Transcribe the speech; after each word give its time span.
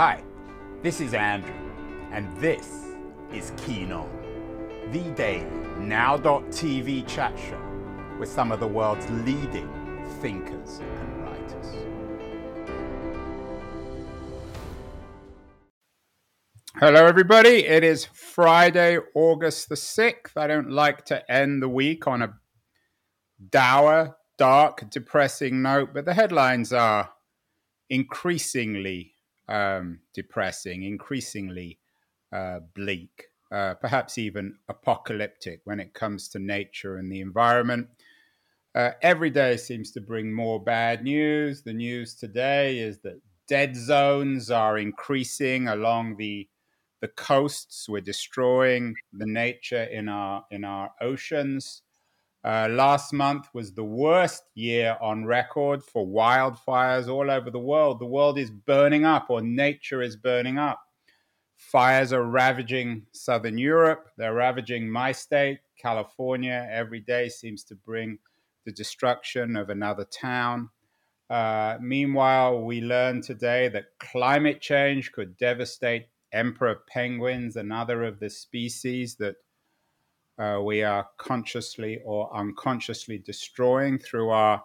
Hi, 0.00 0.22
this 0.82 0.98
is 1.02 1.12
Andrew, 1.12 1.52
and 2.10 2.34
this 2.38 2.86
is 3.34 3.52
Keen 3.58 3.92
On, 3.92 4.08
the 4.90 5.02
daily 5.10 5.44
now.tv 5.78 7.06
chat 7.06 7.38
show 7.38 7.60
with 8.18 8.30
some 8.30 8.50
of 8.50 8.60
the 8.60 8.66
world's 8.66 9.06
leading 9.10 9.68
thinkers 10.22 10.78
and 10.78 11.22
writers. 11.22 11.66
Hello, 16.76 17.04
everybody. 17.04 17.66
It 17.66 17.84
is 17.84 18.06
Friday, 18.06 18.96
August 19.14 19.68
the 19.68 19.74
6th. 19.74 20.34
I 20.34 20.46
don't 20.46 20.70
like 20.70 21.04
to 21.04 21.30
end 21.30 21.62
the 21.62 21.68
week 21.68 22.06
on 22.06 22.22
a 22.22 22.38
dour, 23.50 24.16
dark, 24.38 24.88
depressing 24.88 25.60
note, 25.60 25.90
but 25.92 26.06
the 26.06 26.14
headlines 26.14 26.72
are 26.72 27.10
increasingly 27.90 29.12
um, 29.50 30.00
depressing, 30.14 30.84
increasingly 30.84 31.78
uh, 32.32 32.60
bleak, 32.74 33.26
uh, 33.52 33.74
perhaps 33.74 34.16
even 34.16 34.56
apocalyptic 34.68 35.60
when 35.64 35.80
it 35.80 35.92
comes 35.92 36.28
to 36.28 36.38
nature 36.38 36.96
and 36.96 37.10
the 37.10 37.20
environment. 37.20 37.88
Uh, 38.74 38.92
every 39.02 39.30
day 39.30 39.56
seems 39.56 39.90
to 39.90 40.00
bring 40.00 40.32
more 40.32 40.62
bad 40.62 41.02
news. 41.02 41.62
The 41.62 41.72
news 41.72 42.14
today 42.14 42.78
is 42.78 43.00
that 43.00 43.20
dead 43.48 43.74
zones 43.76 44.50
are 44.50 44.78
increasing 44.78 45.68
along 45.68 46.16
the 46.16 46.48
the 47.00 47.08
coasts. 47.08 47.88
We're 47.88 48.02
destroying 48.02 48.94
the 49.12 49.26
nature 49.26 49.84
in 49.84 50.08
our 50.08 50.44
in 50.50 50.64
our 50.64 50.92
oceans. 51.00 51.82
Uh, 52.42 52.68
last 52.70 53.12
month 53.12 53.48
was 53.52 53.74
the 53.74 53.84
worst 53.84 54.44
year 54.54 54.96
on 55.02 55.26
record 55.26 55.82
for 55.82 56.06
wildfires 56.06 57.06
all 57.06 57.30
over 57.30 57.50
the 57.50 57.58
world. 57.58 57.98
The 57.98 58.06
world 58.06 58.38
is 58.38 58.50
burning 58.50 59.04
up, 59.04 59.26
or 59.28 59.42
nature 59.42 60.00
is 60.00 60.16
burning 60.16 60.56
up. 60.56 60.80
Fires 61.56 62.14
are 62.14 62.24
ravaging 62.24 63.06
southern 63.12 63.58
Europe. 63.58 64.08
They're 64.16 64.32
ravaging 64.32 64.90
my 64.90 65.12
state, 65.12 65.58
California. 65.76 66.66
Every 66.70 67.00
day 67.00 67.28
seems 67.28 67.62
to 67.64 67.74
bring 67.74 68.18
the 68.64 68.72
destruction 68.72 69.56
of 69.56 69.68
another 69.68 70.04
town. 70.06 70.70
Uh, 71.28 71.76
meanwhile, 71.80 72.62
we 72.62 72.80
learned 72.80 73.22
today 73.22 73.68
that 73.68 73.98
climate 73.98 74.62
change 74.62 75.12
could 75.12 75.36
devastate 75.36 76.06
emperor 76.32 76.80
penguins, 76.88 77.56
another 77.56 78.04
of 78.04 78.18
the 78.18 78.30
species 78.30 79.16
that 79.16 79.36
uh, 80.40 80.60
we 80.62 80.82
are 80.82 81.06
consciously 81.18 82.00
or 82.04 82.34
unconsciously 82.34 83.18
destroying 83.18 83.98
through 83.98 84.30
our 84.30 84.62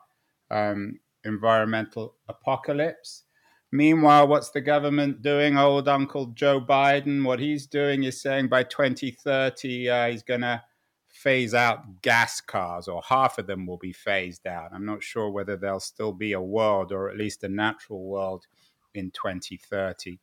um, 0.50 1.00
environmental 1.26 2.16
apocalypse. 2.30 3.24
Meanwhile, 3.72 4.28
what's 4.28 4.52
the 4.52 4.62
government 4.62 5.22
doing? 5.22 5.58
Old 5.58 5.90
Uncle 5.90 6.28
Joe 6.28 6.62
Biden, 6.62 7.26
what 7.26 7.40
he's 7.40 7.68
doing 7.68 8.04
is 8.04 8.22
saying 8.22 8.48
by 8.48 8.64
2030 8.64 9.90
uh, 9.90 10.08
he's 10.08 10.24
going 10.24 10.42
to 10.42 10.64
phase 11.10 11.54
out 11.54 12.02
gas 12.02 12.40
cars, 12.40 12.88
or 12.88 13.02
half 13.02 13.38
of 13.38 13.48
them 13.48 13.66
will 13.66 13.78
be 13.78 13.94
phased 13.94 14.48
out. 14.48 14.72
I'm 14.74 14.86
not 14.86 15.04
sure 15.04 15.30
whether 15.30 15.58
there'll 15.58 15.80
still 15.80 16.14
be 16.14 16.34
a 16.34 16.42
world, 16.42 16.92
or 16.92 17.10
at 17.10 17.18
least 17.18 17.44
a 17.44 17.50
natural 17.50 18.04
world, 18.04 18.46
in 18.94 19.12
2030. 19.12 20.20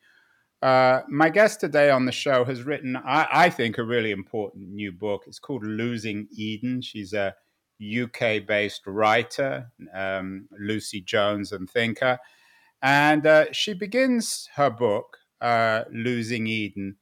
Uh, 0.62 1.02
my 1.08 1.28
guest 1.28 1.58
today 1.58 1.90
on 1.90 2.06
the 2.06 2.12
show 2.12 2.44
has 2.44 2.62
written, 2.62 2.96
I, 2.96 3.26
I, 3.32 3.50
think, 3.50 3.78
a 3.78 3.82
really 3.82 4.12
important 4.12 4.68
new 4.68 4.92
book. 4.92 5.24
It's 5.26 5.40
called 5.40 5.64
Losing 5.64 6.28
Eden. 6.30 6.80
She's 6.82 7.12
a 7.12 7.34
UK 7.82 8.46
based 8.46 8.86
writer, 8.86 9.72
um, 9.92 10.48
Lucy 10.56 11.00
Jones, 11.00 11.50
and 11.50 11.68
thinker. 11.68 12.20
And 12.80 13.26
uh, 13.26 13.46
she 13.50 13.74
begins 13.74 14.48
her 14.54 14.70
book, 14.70 15.18
uh, 15.40 15.82
Losing 15.92 16.46
Eden, 16.46 16.96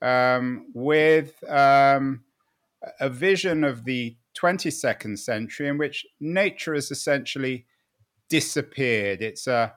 um, 0.00 0.66
with 0.72 1.42
um, 1.50 2.22
a 3.00 3.10
vision 3.10 3.64
of 3.64 3.84
the 3.84 4.16
22nd 4.40 5.18
century 5.18 5.66
in 5.66 5.78
which 5.78 6.06
nature 6.20 6.74
has 6.74 6.92
essentially 6.92 7.66
disappeared. 8.28 9.20
It's 9.20 9.48
a 9.48 9.74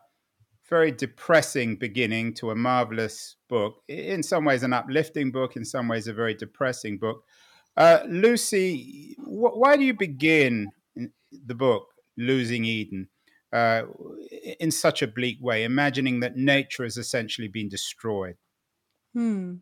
very 0.70 0.92
depressing 0.92 1.76
beginning 1.76 2.34
to 2.36 2.52
a 2.52 2.56
marvelous 2.56 3.36
book. 3.50 3.82
In 3.88 4.24
some 4.24 4.46
ways, 4.46 4.64
an 4.64 4.74
uplifting 4.74 5.32
book. 5.32 5.56
In 5.56 5.66
some 5.66 5.88
ways, 5.88 6.08
a 6.08 6.14
very 6.14 6.34
depressing 6.34 6.98
book. 6.98 7.24
Uh, 7.76 8.00
Lucy, 8.08 9.16
wh- 9.20 9.58
why 9.58 9.76
do 9.78 9.84
you 9.84 9.94
begin 9.94 10.70
the 10.96 11.56
book 11.56 11.88
"Losing 12.18 12.66
Eden" 12.66 13.10
uh, 13.52 13.84
in 14.60 14.72
such 14.72 15.02
a 15.02 15.08
bleak 15.08 15.38
way, 15.42 15.64
imagining 15.64 16.20
that 16.22 16.38
nature 16.38 16.84
has 16.84 16.98
essentially 16.98 17.48
been 17.48 17.70
destroyed? 17.70 18.36
Hmm. 19.14 19.56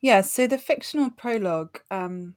Yeah. 0.00 0.20
So 0.20 0.46
the 0.46 0.58
fictional 0.58 1.10
prologue, 1.10 1.80
um, 1.90 2.36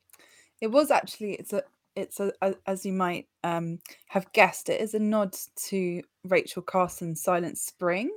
it 0.61 0.67
was 0.67 0.91
actually 0.91 1.33
it's 1.33 1.53
a 1.53 1.63
it's 1.95 2.19
a, 2.19 2.31
a, 2.41 2.55
as 2.67 2.85
you 2.85 2.93
might 2.93 3.27
um, 3.43 3.79
have 4.07 4.31
guessed, 4.33 4.69
it 4.69 4.81
is 4.81 4.93
a 4.93 4.99
nod 4.99 5.35
to 5.67 6.01
Rachel 6.25 6.61
Carson's 6.61 7.21
Silent 7.21 7.57
Spring, 7.57 8.11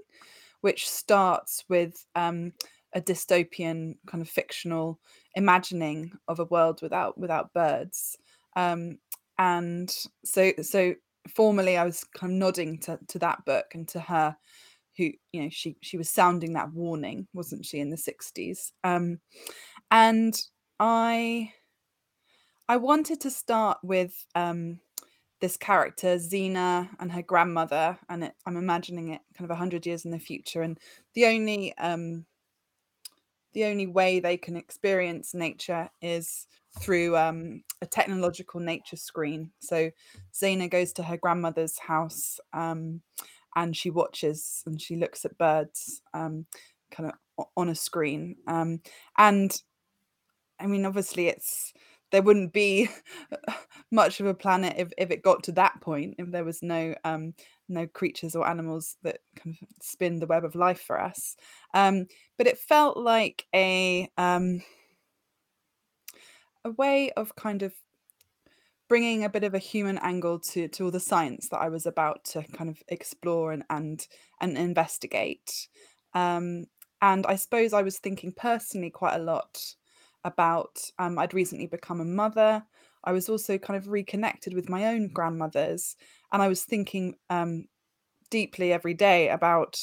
which 0.60 0.88
starts 0.88 1.64
with 1.68 2.04
um, 2.14 2.52
a 2.94 3.00
dystopian 3.00 3.94
kind 4.06 4.22
of 4.22 4.28
fictional 4.28 4.98
imagining 5.34 6.12
of 6.26 6.40
a 6.40 6.44
world 6.46 6.80
without 6.82 7.16
without 7.18 7.52
birds. 7.52 8.16
Um, 8.56 8.98
and 9.38 9.94
so 10.24 10.52
so 10.62 10.94
formally, 11.34 11.76
I 11.76 11.84
was 11.84 12.04
kind 12.14 12.32
of 12.32 12.38
nodding 12.38 12.78
to 12.80 12.98
to 13.08 13.18
that 13.20 13.44
book 13.44 13.66
and 13.74 13.86
to 13.88 14.00
her, 14.00 14.36
who 14.96 15.10
you 15.32 15.42
know 15.42 15.48
she 15.50 15.76
she 15.80 15.96
was 15.96 16.10
sounding 16.10 16.54
that 16.54 16.72
warning, 16.72 17.28
wasn't 17.32 17.64
she, 17.64 17.78
in 17.78 17.90
the 17.90 17.96
sixties? 17.96 18.72
Um, 18.82 19.20
and 19.90 20.40
I 20.80 21.52
I 22.68 22.76
wanted 22.76 23.20
to 23.22 23.30
start 23.30 23.78
with 23.82 24.26
um, 24.34 24.80
this 25.40 25.56
character, 25.56 26.18
Zena, 26.18 26.90
and 27.00 27.10
her 27.10 27.22
grandmother, 27.22 27.98
and 28.08 28.24
it, 28.24 28.34
I'm 28.46 28.56
imagining 28.56 29.08
it 29.08 29.22
kind 29.36 29.50
of 29.50 29.56
hundred 29.56 29.86
years 29.86 30.04
in 30.04 30.10
the 30.10 30.18
future. 30.18 30.62
And 30.62 30.78
the 31.14 31.26
only 31.26 31.76
um, 31.78 32.26
the 33.54 33.64
only 33.64 33.86
way 33.86 34.20
they 34.20 34.36
can 34.36 34.56
experience 34.56 35.34
nature 35.34 35.88
is 36.02 36.46
through 36.78 37.16
um, 37.16 37.62
a 37.80 37.86
technological 37.86 38.60
nature 38.60 38.96
screen. 38.96 39.50
So 39.58 39.90
Zena 40.34 40.68
goes 40.68 40.92
to 40.94 41.02
her 41.02 41.16
grandmother's 41.16 41.78
house 41.78 42.38
um, 42.52 43.00
and 43.56 43.74
she 43.74 43.90
watches 43.90 44.62
and 44.66 44.80
she 44.80 44.96
looks 44.96 45.24
at 45.24 45.38
birds 45.38 46.02
um, 46.12 46.46
kind 46.90 47.10
of 47.38 47.46
on 47.56 47.70
a 47.70 47.74
screen. 47.74 48.36
Um, 48.46 48.80
and 49.16 49.60
I 50.60 50.66
mean, 50.66 50.84
obviously, 50.84 51.28
it's 51.28 51.72
there 52.10 52.22
wouldn't 52.22 52.52
be 52.52 52.88
much 53.90 54.20
of 54.20 54.26
a 54.26 54.34
planet 54.34 54.74
if, 54.78 54.88
if 54.98 55.10
it 55.10 55.22
got 55.22 55.42
to 55.44 55.52
that 55.52 55.80
point 55.80 56.14
if 56.18 56.30
there 56.30 56.44
was 56.44 56.62
no 56.62 56.94
um 57.04 57.34
no 57.68 57.86
creatures 57.86 58.34
or 58.34 58.46
animals 58.48 58.96
that 59.02 59.18
kind 59.36 59.56
of 59.60 59.68
spin 59.82 60.18
the 60.18 60.26
web 60.26 60.44
of 60.44 60.54
life 60.54 60.80
for 60.80 61.00
us. 61.00 61.36
Um 61.74 62.06
but 62.36 62.46
it 62.46 62.58
felt 62.58 62.96
like 62.96 63.46
a 63.54 64.10
um 64.16 64.62
a 66.64 66.70
way 66.70 67.10
of 67.12 67.34
kind 67.36 67.62
of 67.62 67.74
bringing 68.88 69.22
a 69.22 69.28
bit 69.28 69.44
of 69.44 69.54
a 69.54 69.58
human 69.58 69.98
angle 69.98 70.38
to 70.38 70.68
to 70.68 70.84
all 70.84 70.90
the 70.90 71.00
science 71.00 71.48
that 71.50 71.58
I 71.60 71.68
was 71.68 71.84
about 71.86 72.24
to 72.26 72.42
kind 72.54 72.70
of 72.70 72.82
explore 72.88 73.52
and 73.52 73.64
and 73.70 74.06
and 74.40 74.56
investigate. 74.56 75.68
Um 76.14 76.66
and 77.00 77.26
I 77.26 77.36
suppose 77.36 77.72
I 77.72 77.82
was 77.82 77.98
thinking 77.98 78.32
personally 78.32 78.90
quite 78.90 79.14
a 79.14 79.22
lot 79.22 79.60
about 80.24 80.78
um, 80.98 81.18
I'd 81.18 81.34
recently 81.34 81.66
become 81.66 82.00
a 82.00 82.04
mother. 82.04 82.64
I 83.04 83.12
was 83.12 83.28
also 83.28 83.58
kind 83.58 83.76
of 83.76 83.88
reconnected 83.88 84.54
with 84.54 84.68
my 84.68 84.86
own 84.86 85.08
grandmothers, 85.08 85.96
and 86.32 86.42
I 86.42 86.48
was 86.48 86.64
thinking 86.64 87.16
um, 87.30 87.66
deeply 88.30 88.72
every 88.72 88.94
day 88.94 89.28
about 89.28 89.80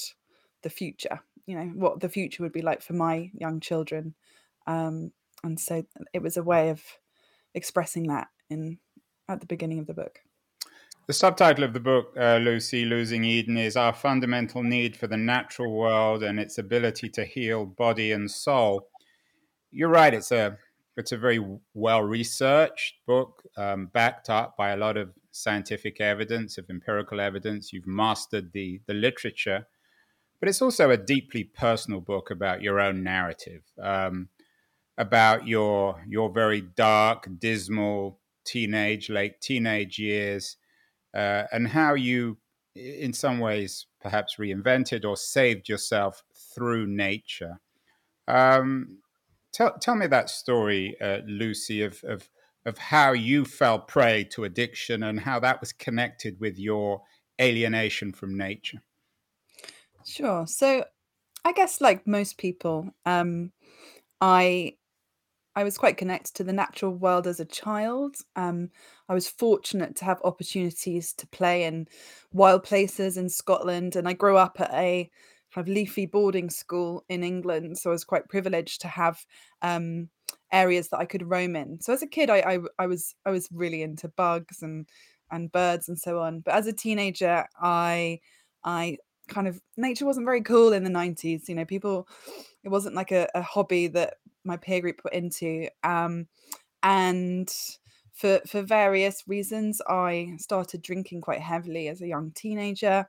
the 0.64 0.70
future. 0.70 1.22
You 1.46 1.56
know 1.56 1.66
what 1.76 2.00
the 2.00 2.10
future 2.10 2.44
would 2.44 2.54
be 2.54 2.62
like 2.62 2.82
for 2.82 2.94
my 2.94 3.32
young 3.34 3.60
children, 3.60 4.16
um, 4.68 5.12
and 5.44 5.60
so 5.60 5.86
it 6.14 6.22
was 6.22 6.38
a 6.38 6.44
way 6.44 6.70
of 6.70 6.82
expressing 7.54 8.08
that 8.08 8.28
in 8.50 8.80
at 9.30 9.40
the 9.40 9.48
beginning 9.48 9.80
of 9.80 9.88
the 9.88 9.94
book. 9.94 10.20
The 11.08 11.14
subtitle 11.14 11.64
of 11.64 11.74
the 11.74 11.80
book, 11.80 12.16
uh, 12.20 12.38
Lucy 12.38 12.84
Losing 12.84 13.24
Eden, 13.24 13.58
is 13.58 13.78
Our 13.78 13.94
Fundamental 13.94 14.64
Need 14.64 14.98
for 14.98 15.06
the 15.06 15.18
Natural 15.18 15.72
World 15.72 16.24
and 16.24 16.40
Its 16.40 16.58
Ability 16.58 17.10
to 17.10 17.24
Heal 17.24 17.64
Body 17.64 18.12
and 18.12 18.30
Soul 18.30 18.88
you're 19.76 19.90
right. 19.90 20.14
It's 20.14 20.32
a 20.32 20.58
it's 20.98 21.12
a 21.12 21.18
very 21.18 21.46
well 21.74 22.02
researched 22.02 22.96
book, 23.06 23.44
um, 23.58 23.88
backed 23.88 24.30
up 24.30 24.56
by 24.58 24.70
a 24.70 24.78
lot 24.78 24.96
of 24.96 25.10
scientific 25.32 26.00
evidence, 26.00 26.58
of 26.58 26.70
empirical 26.70 27.20
evidence. 27.20 27.74
You've 27.74 27.88
mastered 27.88 28.54
the 28.54 28.80
the 28.88 28.94
literature, 28.94 29.68
but 30.40 30.48
it's 30.48 30.62
also 30.62 30.90
a 30.90 30.98
deeply 30.98 31.44
personal 31.44 32.00
book 32.00 32.32
about 32.32 32.62
your 32.62 32.80
own 32.80 33.04
narrative, 33.04 33.64
um, 33.82 34.30
about 34.98 35.46
your 35.46 36.02
your 36.08 36.30
very 36.30 36.62
dark, 36.62 37.28
dismal 37.38 38.20
teenage, 38.46 39.10
late 39.10 39.42
teenage 39.42 40.00
years, 40.00 40.56
uh, 41.14 41.44
and 41.52 41.68
how 41.68 41.96
you, 41.96 42.38
in 42.76 43.12
some 43.12 43.40
ways, 43.40 43.88
perhaps 44.02 44.38
reinvented 44.38 45.04
or 45.04 45.18
saved 45.18 45.68
yourself 45.68 46.24
through 46.54 46.88
nature. 46.88 47.60
Um, 48.28 49.00
tell, 49.56 49.78
tell 49.80 49.96
me 49.96 50.08
that 50.08 50.30
story, 50.30 50.96
uh, 51.02 51.20
Lucy, 51.26 51.82
of, 51.82 52.04
of, 52.04 52.30
of 52.66 52.78
how 52.78 53.14
you 53.14 53.46
fell 53.46 53.80
prey 53.80 54.24
to 54.32 54.44
addiction 54.44 55.04
and 55.04 55.22
how 55.22 55.40
that 55.40 55.62
was 55.62 55.72
connected 55.72 56.40
with 56.40 56.60
your 56.60 57.02
alienation 57.42 58.12
from 58.12 58.38
nature. 58.38 58.82
Sure. 60.06 60.46
So, 60.46 60.86
I 61.44 61.54
guess, 61.54 61.80
like 61.80 62.06
most 62.06 62.38
people, 62.38 62.90
um, 63.06 63.52
I 64.20 64.74
I 65.56 65.64
was 65.64 65.78
quite 65.78 65.98
connected 65.98 66.34
to 66.36 66.44
the 66.44 66.52
natural 66.52 66.92
world 66.94 67.28
as 67.28 67.40
a 67.40 67.46
child. 67.46 68.18
Um, 68.36 68.72
I 69.08 69.14
was 69.14 69.30
fortunate 69.30 69.96
to 69.98 70.06
have 70.06 70.20
opportunities 70.24 71.14
to 71.14 71.28
play 71.28 71.64
in 71.64 71.88
wild 72.34 72.64
places 72.64 73.16
in 73.16 73.30
Scotland, 73.30 73.96
and 73.96 74.08
I 74.08 74.14
grew 74.14 74.38
up 74.38 74.60
at 74.60 74.74
a 74.74 75.10
of 75.58 75.74
leafy 75.74 76.06
boarding 76.06 76.50
school 76.50 77.04
in 77.10 77.24
England, 77.24 77.78
so 77.78 77.90
I 77.90 77.94
was 77.94 78.04
quite 78.04 78.28
privileged 78.30 78.82
to 78.82 78.88
have 78.88 79.26
um, 79.62 80.10
areas 80.52 80.90
that 80.90 81.00
I 81.00 81.06
could 81.06 81.30
roam 81.30 81.56
in. 81.56 81.80
So 81.82 81.94
as 81.94 82.02
a 82.02 82.08
kid, 82.08 82.30
I, 82.30 82.38
I 82.40 82.60
I 82.80 82.88
was 82.88 83.16
I 83.26 83.32
was 83.32 83.50
really 83.52 83.82
into 83.84 84.08
bugs 84.10 84.62
and 84.62 84.88
and 85.32 85.52
birds 85.52 85.90
and 85.90 85.98
so 86.00 86.20
on. 86.20 86.42
But 86.42 86.56
as 86.56 86.68
a 86.68 86.74
teenager, 86.74 87.46
I 87.62 88.20
I 88.64 88.98
kind 89.28 89.48
of 89.48 89.60
nature 89.78 90.06
wasn't 90.06 90.26
very 90.26 90.42
cool 90.42 90.72
in 90.72 90.84
the 90.84 90.90
90s 90.90 91.50
you 91.50 91.56
know 91.56 91.66
people 91.66 92.08
it 92.64 92.70
wasn't 92.70 92.94
like 92.94 93.12
a, 93.12 93.28
a 93.34 93.42
hobby 93.42 93.88
that 93.88 94.18
my 94.46 94.58
peer 94.58 94.82
group 94.82 95.02
were 95.04 95.12
into. 95.12 95.68
Um, 95.84 96.28
and 96.84 97.52
for 98.14 98.40
for 98.48 98.62
various 98.62 99.24
reasons, 99.28 99.82
I 99.88 100.36
started 100.38 100.82
drinking 100.82 101.22
quite 101.22 101.42
heavily 101.42 101.90
as 101.90 102.02
a 102.02 102.08
young 102.08 102.32
teenager, 102.32 103.08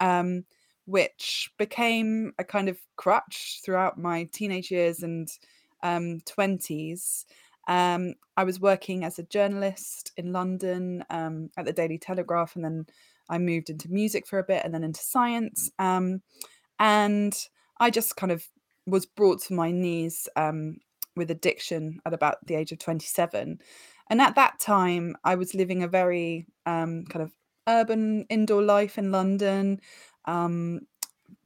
um, 0.00 0.44
which 0.86 1.52
became 1.58 2.32
a 2.38 2.44
kind 2.44 2.68
of 2.68 2.78
crutch 2.96 3.60
throughout 3.64 3.98
my 3.98 4.24
teenage 4.32 4.70
years 4.70 5.02
and 5.02 5.28
um, 5.82 6.20
twenties. 6.24 7.26
Um, 7.68 8.14
I 8.36 8.44
was 8.44 8.60
working 8.60 9.04
as 9.04 9.18
a 9.18 9.24
journalist 9.24 10.12
in 10.16 10.32
London 10.32 11.04
um, 11.10 11.50
at 11.56 11.64
the 11.64 11.72
Daily 11.72 11.98
Telegraph, 11.98 12.56
and 12.56 12.64
then 12.64 12.86
I 13.28 13.38
moved 13.38 13.70
into 13.70 13.92
music 13.92 14.26
for 14.26 14.38
a 14.38 14.44
bit, 14.44 14.64
and 14.64 14.72
then 14.72 14.84
into 14.84 15.00
science. 15.00 15.70
Um, 15.78 16.22
and 16.78 17.36
I 17.78 17.90
just 17.90 18.16
kind 18.16 18.32
of 18.32 18.46
was 18.86 19.06
brought 19.06 19.42
to 19.42 19.54
my 19.54 19.70
knees 19.70 20.28
um, 20.36 20.78
with 21.16 21.30
addiction 21.30 22.00
at 22.04 22.14
about 22.14 22.46
the 22.46 22.54
age 22.54 22.72
of 22.72 22.78
27. 22.78 23.58
And 24.08 24.20
at 24.20 24.36
that 24.36 24.60
time, 24.60 25.16
I 25.24 25.34
was 25.34 25.54
living 25.54 25.82
a 25.82 25.88
very 25.88 26.46
um, 26.64 27.04
kind 27.06 27.22
of 27.22 27.32
urban 27.68 28.26
indoor 28.28 28.62
life 28.62 28.98
in 28.98 29.10
London. 29.12 29.80
Um, 30.26 30.80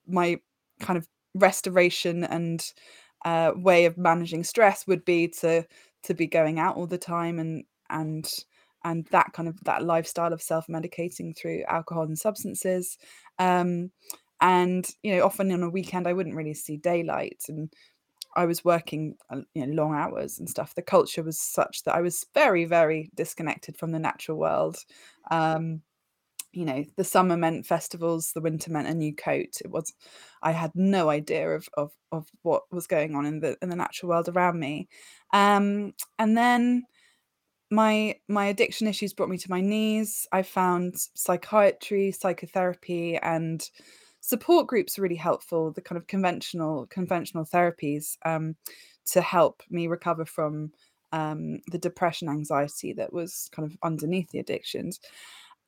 my 0.07 0.41
kind 0.81 0.97
of 0.97 1.09
restoration 1.35 2.25
and 2.25 2.73
uh, 3.25 3.53
way 3.55 3.85
of 3.85 3.99
managing 3.99 4.45
stress 4.45 4.87
would 4.87 5.05
be 5.05 5.29
to 5.29 5.67
to 6.03 6.15
be 6.15 6.27
going 6.27 6.59
out 6.59 6.77
all 6.77 6.87
the 6.87 6.99
time 6.99 7.39
and 7.39 7.65
and 7.91 8.31
and 8.85 9.07
that 9.11 9.33
kind 9.35 9.49
of 9.49 9.63
that 9.65 9.85
lifestyle 9.85 10.33
of 10.33 10.41
self-medicating 10.41 11.37
through 11.37 11.63
alcohol 11.69 12.05
and 12.05 12.19
substances 12.19 12.97
um, 13.39 13.91
and 14.41 14.91
you 15.03 15.15
know 15.15 15.25
often 15.25 15.53
on 15.53 15.63
a 15.63 15.71
weekend 15.71 16.07
i 16.07 16.13
wouldn't 16.13 16.35
really 16.37 16.55
see 16.55 16.79
daylight 16.79 17.43
and 17.49 17.73
i 18.37 18.47
was 18.47 18.65
working 18.65 19.17
uh, 19.29 19.43
you 19.55 19.67
know 19.67 19.75
long 19.75 19.95
hours 19.95 20.39
and 20.39 20.49
stuff 20.49 20.75
the 20.75 20.83
culture 20.83 21.23
was 21.23 21.39
such 21.39 21.85
that 21.85 21.95
i 21.95 22.01
was 22.01 22.25
very 22.35 22.65
very 22.65 23.11
disconnected 23.15 23.77
from 23.77 23.91
the 23.93 23.99
natural 23.99 24.39
world 24.39 24.79
um 25.31 25.83
you 26.53 26.65
know 26.65 26.85
the 26.97 27.05
summer 27.05 27.37
meant 27.37 27.67
festivals 27.67 28.33
the 28.33 28.41
winter 28.41 28.71
meant 28.73 28.89
a 28.89 28.95
new 28.95 29.15
coat. 29.15 29.61
It 29.65 29.71
was 29.71 29.93
i 30.43 30.53
had 30.53 30.73
no 30.75 31.11
idea 31.11 31.51
of 31.51 31.69
of, 31.75 31.93
of 32.13 32.29
what 32.43 32.63
was 32.71 32.87
going 32.87 33.15
on 33.15 33.27
in 33.27 33.41
the 33.41 33.57
in 33.63 33.69
the 33.69 33.77
natural 33.77 34.11
world 34.11 34.29
around 34.29 34.59
me. 34.59 34.89
Um 35.33 35.95
and 36.19 36.37
then 36.37 36.85
my 37.71 38.17
my 38.29 38.47
addiction 38.47 38.87
issues 38.89 39.13
brought 39.13 39.29
me 39.29 39.39
to 39.39 39.51
my 39.51 39.61
knees. 39.61 40.27
I 40.33 40.43
found 40.43 40.95
psychiatry 41.15 42.13
psychotherapy 42.13 43.17
and 43.17 43.69
support 44.21 44.67
groups 44.67 44.99
are 44.99 45.03
really 45.03 45.17
helpful 45.17 45.73
the 45.73 45.81
kind 45.81 45.97
of 45.97 46.07
conventional 46.07 46.87
conventional 46.87 47.45
therapies 47.45 48.17
um, 48.25 48.55
to 49.07 49.21
help 49.21 49.63
me 49.71 49.87
recover 49.87 50.25
from 50.25 50.73
um, 51.13 51.61
the 51.73 51.79
depression 51.79 52.29
anxiety 52.29 52.93
that 52.93 53.13
was 53.13 53.49
kind 53.53 53.67
of 53.67 53.77
underneath 53.83 54.31
the 54.31 54.39
addictions 54.39 55.01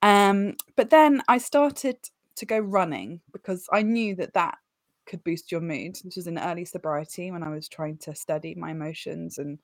um, 0.02 0.54
but 0.76 0.90
then 0.90 1.22
i 1.28 1.38
started 1.38 1.96
to 2.36 2.46
go 2.46 2.58
running 2.58 3.20
because 3.32 3.66
i 3.72 3.82
knew 3.82 4.14
that 4.14 4.34
that 4.34 4.58
could 5.06 5.22
boost 5.24 5.50
your 5.50 5.60
mood 5.60 5.96
this 6.04 6.16
was 6.16 6.26
in 6.26 6.38
early 6.38 6.64
sobriety 6.64 7.30
when 7.30 7.42
i 7.42 7.48
was 7.48 7.68
trying 7.68 7.96
to 7.98 8.14
study 8.14 8.54
my 8.54 8.70
emotions 8.70 9.38
and 9.38 9.58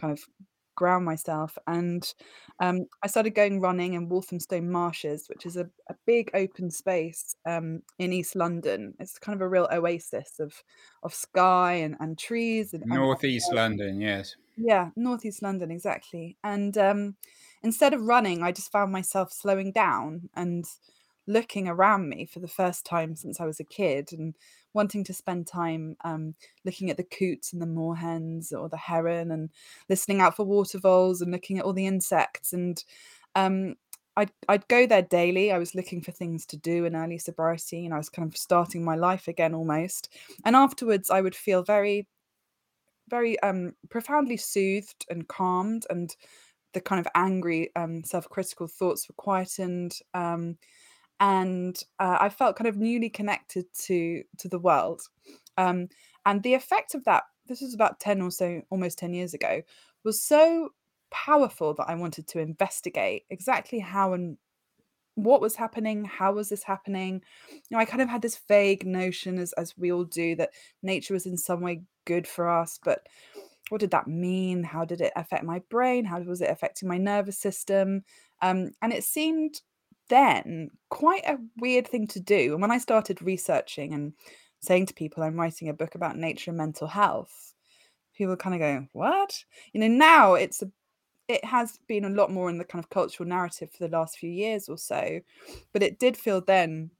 kind 0.00 0.12
of 0.12 0.24
ground 0.76 1.04
myself. 1.04 1.58
And 1.66 2.06
um, 2.60 2.86
I 3.02 3.08
started 3.08 3.30
going 3.30 3.60
running 3.60 3.94
in 3.94 4.08
Walthamstow 4.08 4.60
Marshes, 4.60 5.28
which 5.28 5.44
is 5.44 5.56
a, 5.56 5.68
a 5.90 5.94
big 6.06 6.30
open 6.34 6.70
space 6.70 7.34
um, 7.44 7.82
in 7.98 8.12
East 8.12 8.36
London. 8.36 8.94
It's 9.00 9.18
kind 9.18 9.34
of 9.34 9.42
a 9.42 9.48
real 9.48 9.68
oasis 9.72 10.38
of 10.38 10.62
of 11.02 11.12
sky 11.12 11.72
and, 11.74 11.96
and 11.98 12.16
trees. 12.16 12.72
And, 12.72 12.84
Northeast 12.86 13.48
and, 13.48 13.56
London, 13.56 14.00
yes. 14.00 14.36
Yeah, 14.56 14.90
Northeast 14.94 15.42
London, 15.42 15.70
exactly. 15.70 16.36
And 16.44 16.78
um, 16.78 17.16
instead 17.62 17.94
of 17.94 18.02
running, 18.02 18.42
I 18.42 18.52
just 18.52 18.72
found 18.72 18.92
myself 18.92 19.32
slowing 19.32 19.72
down 19.72 20.28
and 20.34 20.64
looking 21.26 21.68
around 21.68 22.08
me 22.08 22.24
for 22.24 22.38
the 22.38 22.48
first 22.48 22.86
time 22.86 23.16
since 23.16 23.40
I 23.40 23.46
was 23.46 23.58
a 23.58 23.64
kid 23.64 24.10
and 24.12 24.34
wanting 24.72 25.02
to 25.04 25.14
spend 25.14 25.46
time 25.46 25.96
um, 26.04 26.34
looking 26.64 26.90
at 26.90 26.96
the 26.96 27.04
coots 27.04 27.52
and 27.52 27.60
the 27.60 27.66
moorhens 27.66 28.52
or 28.52 28.68
the 28.68 28.76
heron 28.76 29.32
and 29.32 29.50
listening 29.88 30.20
out 30.20 30.36
for 30.36 30.44
water 30.44 30.78
voles 30.78 31.20
and 31.20 31.32
looking 31.32 31.58
at 31.58 31.64
all 31.64 31.72
the 31.72 31.86
insects. 31.86 32.52
And 32.52 32.82
um, 33.34 33.74
I'd, 34.16 34.30
I'd 34.48 34.68
go 34.68 34.86
there 34.86 35.02
daily. 35.02 35.50
I 35.50 35.58
was 35.58 35.74
looking 35.74 36.00
for 36.00 36.12
things 36.12 36.46
to 36.46 36.56
do 36.56 36.84
in 36.84 36.94
early 36.94 37.18
sobriety 37.18 37.84
and 37.84 37.94
I 37.94 37.98
was 37.98 38.08
kind 38.08 38.28
of 38.28 38.36
starting 38.36 38.84
my 38.84 38.94
life 38.94 39.28
again 39.28 39.54
almost. 39.54 40.14
And 40.44 40.54
afterwards, 40.54 41.10
I 41.10 41.20
would 41.20 41.34
feel 41.34 41.62
very, 41.62 42.06
very 43.08 43.38
um, 43.40 43.74
profoundly 43.90 44.36
soothed 44.36 45.06
and 45.10 45.26
calmed 45.26 45.86
and 45.90 46.14
the 46.76 46.80
kind 46.82 47.00
of 47.00 47.10
angry 47.14 47.70
um, 47.74 48.04
self-critical 48.04 48.66
thoughts 48.66 49.08
were 49.08 49.14
quietened 49.14 49.94
um, 50.12 50.58
and 51.20 51.82
uh, 51.98 52.18
I 52.20 52.28
felt 52.28 52.56
kind 52.56 52.68
of 52.68 52.76
newly 52.76 53.08
connected 53.08 53.64
to 53.86 54.22
to 54.36 54.48
the 54.48 54.58
world. 54.58 55.00
Um, 55.56 55.88
and 56.26 56.42
the 56.42 56.52
effect 56.52 56.94
of 56.94 57.04
that, 57.04 57.22
this 57.46 57.62
was 57.62 57.72
about 57.72 57.98
10 58.00 58.20
or 58.20 58.30
so, 58.30 58.60
almost 58.68 58.98
10 58.98 59.14
years 59.14 59.32
ago, 59.32 59.62
was 60.04 60.20
so 60.20 60.70
powerful 61.10 61.72
that 61.74 61.88
I 61.88 61.94
wanted 61.94 62.28
to 62.28 62.40
investigate 62.40 63.24
exactly 63.30 63.78
how 63.78 64.12
and 64.12 64.36
what 65.14 65.40
was 65.40 65.56
happening, 65.56 66.04
how 66.04 66.34
was 66.34 66.50
this 66.50 66.64
happening. 66.64 67.22
You 67.50 67.60
know, 67.70 67.78
I 67.78 67.86
kind 67.86 68.02
of 68.02 68.10
had 68.10 68.20
this 68.20 68.38
vague 68.48 68.84
notion, 68.84 69.38
as 69.38 69.54
as 69.54 69.72
we 69.78 69.90
all 69.90 70.04
do, 70.04 70.36
that 70.36 70.50
nature 70.82 71.14
was 71.14 71.24
in 71.24 71.38
some 71.38 71.62
way 71.62 71.82
good 72.04 72.28
for 72.28 72.50
us, 72.50 72.78
but 72.84 73.06
what 73.68 73.80
did 73.80 73.90
that 73.90 74.06
mean? 74.06 74.62
How 74.62 74.84
did 74.84 75.00
it 75.00 75.12
affect 75.16 75.44
my 75.44 75.60
brain? 75.70 76.04
How 76.04 76.20
was 76.20 76.40
it 76.40 76.50
affecting 76.50 76.88
my 76.88 76.98
nervous 76.98 77.38
system? 77.38 78.04
Um, 78.42 78.70
and 78.82 78.92
it 78.92 79.04
seemed 79.04 79.60
then 80.08 80.70
quite 80.88 81.24
a 81.26 81.38
weird 81.58 81.88
thing 81.88 82.06
to 82.08 82.20
do. 82.20 82.52
And 82.52 82.62
when 82.62 82.70
I 82.70 82.78
started 82.78 83.20
researching 83.22 83.92
and 83.92 84.12
saying 84.60 84.86
to 84.86 84.94
people 84.94 85.22
I'm 85.22 85.38
writing 85.38 85.68
a 85.68 85.74
book 85.74 85.94
about 85.94 86.16
nature 86.16 86.50
and 86.50 86.58
mental 86.58 86.86
health, 86.86 87.54
people 88.14 88.36
kind 88.36 88.54
of 88.54 88.60
go, 88.60 88.86
"What?" 88.92 89.44
You 89.72 89.80
know, 89.80 89.88
now 89.88 90.34
it's 90.34 90.62
a 90.62 90.70
it 91.28 91.44
has 91.44 91.78
been 91.88 92.04
a 92.04 92.10
lot 92.10 92.30
more 92.30 92.48
in 92.48 92.58
the 92.58 92.64
kind 92.64 92.82
of 92.82 92.90
cultural 92.90 93.28
narrative 93.28 93.70
for 93.72 93.86
the 93.86 93.96
last 93.96 94.18
few 94.18 94.30
years 94.30 94.68
or 94.68 94.78
so, 94.78 95.20
but 95.72 95.82
it 95.82 95.98
did 95.98 96.16
feel 96.16 96.40
then 96.40 96.90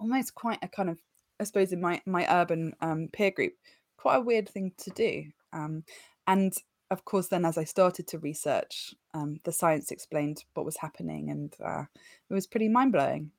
almost 0.00 0.34
quite 0.34 0.58
a 0.62 0.68
kind 0.68 0.90
of 0.90 0.98
I 1.40 1.44
suppose 1.44 1.72
in 1.72 1.80
my 1.80 2.00
my 2.06 2.26
urban 2.28 2.74
um, 2.80 3.08
peer 3.12 3.30
group, 3.30 3.54
quite 3.96 4.16
a 4.16 4.20
weird 4.20 4.48
thing 4.48 4.72
to 4.78 4.90
do. 4.90 5.24
Um, 5.54 5.84
and 6.26 6.52
of 6.90 7.04
course, 7.04 7.28
then 7.28 7.44
as 7.44 7.56
I 7.56 7.64
started 7.64 8.06
to 8.08 8.18
research, 8.18 8.94
um, 9.14 9.38
the 9.44 9.52
science 9.52 9.90
explained 9.90 10.44
what 10.54 10.66
was 10.66 10.76
happening, 10.78 11.30
and 11.30 11.54
uh, 11.64 11.84
it 12.28 12.34
was 12.34 12.46
pretty 12.46 12.68
mind 12.68 12.92
blowing. 12.92 13.30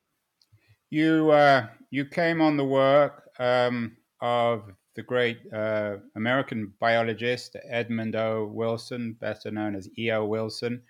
You 0.90 1.30
uh, 1.30 1.68
you 1.90 2.04
came 2.06 2.40
on 2.40 2.56
the 2.56 2.64
work 2.64 3.30
um, 3.38 3.96
of 4.20 4.72
the 4.94 5.02
great 5.02 5.38
uh, 5.52 5.96
American 6.16 6.72
biologist 6.80 7.56
Edmund 7.68 8.16
O. 8.16 8.50
Wilson, 8.52 9.16
better 9.20 9.50
known 9.50 9.74
as 9.76 9.88
E. 9.98 10.10
O. 10.10 10.24
Wilson, 10.24 10.82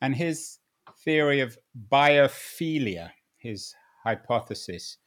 and 0.00 0.14
his 0.14 0.58
theory 1.04 1.40
of 1.40 1.58
biophilia, 1.90 3.10
his 3.36 3.74
hypothesis. 4.04 4.98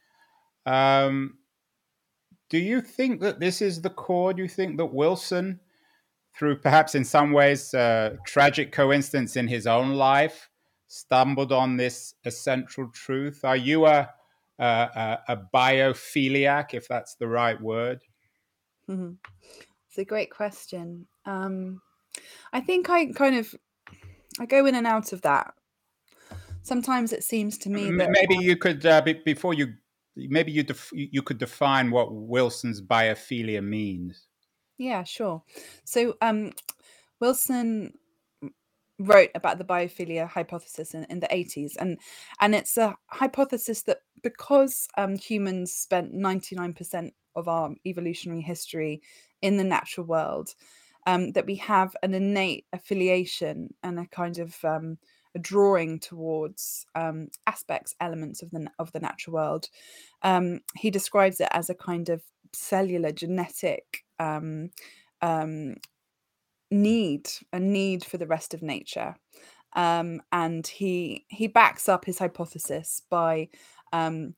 Um, 0.66 1.38
do 2.50 2.58
you 2.58 2.80
think 2.80 3.20
that 3.20 3.40
this 3.40 3.62
is 3.62 3.82
the 3.82 3.90
core? 3.90 4.32
Do 4.34 4.42
you 4.42 4.48
think 4.48 4.76
that 4.76 4.86
Wilson 4.86 5.60
through 6.38 6.60
perhaps 6.60 6.94
in 6.94 7.04
some 7.04 7.32
ways 7.32 7.74
uh, 7.74 8.16
tragic 8.24 8.70
coincidence 8.70 9.36
in 9.36 9.48
his 9.48 9.66
own 9.66 9.94
life, 9.94 10.48
stumbled 10.86 11.52
on 11.52 11.76
this 11.76 12.14
essential 12.24 12.88
truth? 12.92 13.44
Are 13.44 13.56
you 13.56 13.86
a 13.86 14.08
uh, 14.58 15.16
a 15.28 15.36
biophiliac, 15.54 16.74
if 16.74 16.88
that's 16.88 17.14
the 17.16 17.28
right 17.28 17.60
word? 17.60 18.00
Mm-hmm. 18.90 19.12
It's 19.88 19.98
a 19.98 20.04
great 20.04 20.30
question. 20.30 21.06
Um, 21.26 21.80
I 22.52 22.60
think 22.60 22.90
I 22.90 23.06
kind 23.06 23.36
of 23.36 23.54
I 24.40 24.46
go 24.46 24.66
in 24.66 24.74
and 24.74 24.86
out 24.86 25.12
of 25.12 25.22
that. 25.22 25.54
Sometimes 26.62 27.12
it 27.12 27.24
seems 27.24 27.58
to 27.58 27.70
me 27.70 27.90
that 27.96 28.10
maybe 28.10 28.36
you 28.44 28.56
could 28.56 28.84
uh, 28.84 29.02
before 29.24 29.54
you 29.54 29.74
maybe 30.16 30.52
you 30.52 30.62
def- 30.62 30.92
you 30.92 31.22
could 31.22 31.38
define 31.38 31.90
what 31.90 32.12
Wilson's 32.12 32.80
biophilia 32.80 33.62
means. 33.62 34.27
Yeah, 34.78 35.04
sure. 35.04 35.42
So 35.84 36.14
um, 36.22 36.52
Wilson 37.20 37.94
wrote 38.98 39.30
about 39.34 39.58
the 39.58 39.64
biophilia 39.64 40.28
hypothesis 40.28 40.94
in, 40.94 41.04
in 41.04 41.20
the 41.20 41.28
80s 41.28 41.72
and 41.78 41.98
and 42.40 42.54
it's 42.54 42.76
a 42.76 42.96
hypothesis 43.06 43.82
that 43.82 43.98
because 44.22 44.88
um, 44.96 45.16
humans 45.16 45.72
spent 45.72 46.12
99% 46.12 47.12
of 47.36 47.46
our 47.46 47.70
evolutionary 47.86 48.40
history 48.40 49.00
in 49.40 49.56
the 49.56 49.64
natural 49.64 50.04
world 50.06 50.54
um, 51.06 51.30
that 51.32 51.46
we 51.46 51.54
have 51.56 51.94
an 52.02 52.12
innate 52.12 52.66
affiliation 52.72 53.72
and 53.84 54.00
a 54.00 54.06
kind 54.06 54.38
of 54.38 54.56
um, 54.64 54.98
a 55.34 55.38
drawing 55.38 56.00
towards 56.00 56.84
um, 56.96 57.28
aspects 57.46 57.94
elements 58.00 58.42
of 58.42 58.50
the 58.50 58.66
of 58.80 58.90
the 58.92 59.00
natural 59.00 59.34
world 59.34 59.68
um, 60.22 60.60
he 60.76 60.90
describes 60.90 61.40
it 61.40 61.48
as 61.52 61.70
a 61.70 61.74
kind 61.74 62.08
of 62.08 62.22
cellular 62.52 63.12
genetic 63.12 64.04
um, 64.18 64.70
need 66.70 67.28
a 67.52 67.58
need 67.58 68.04
for 68.04 68.18
the 68.18 68.26
rest 68.26 68.54
of 68.54 68.62
nature. 68.62 69.14
Um, 69.74 70.22
and 70.32 70.66
he 70.66 71.26
he 71.28 71.46
backs 71.46 71.88
up 71.88 72.04
his 72.04 72.18
hypothesis 72.18 73.02
by 73.10 73.48
um, 73.92 74.34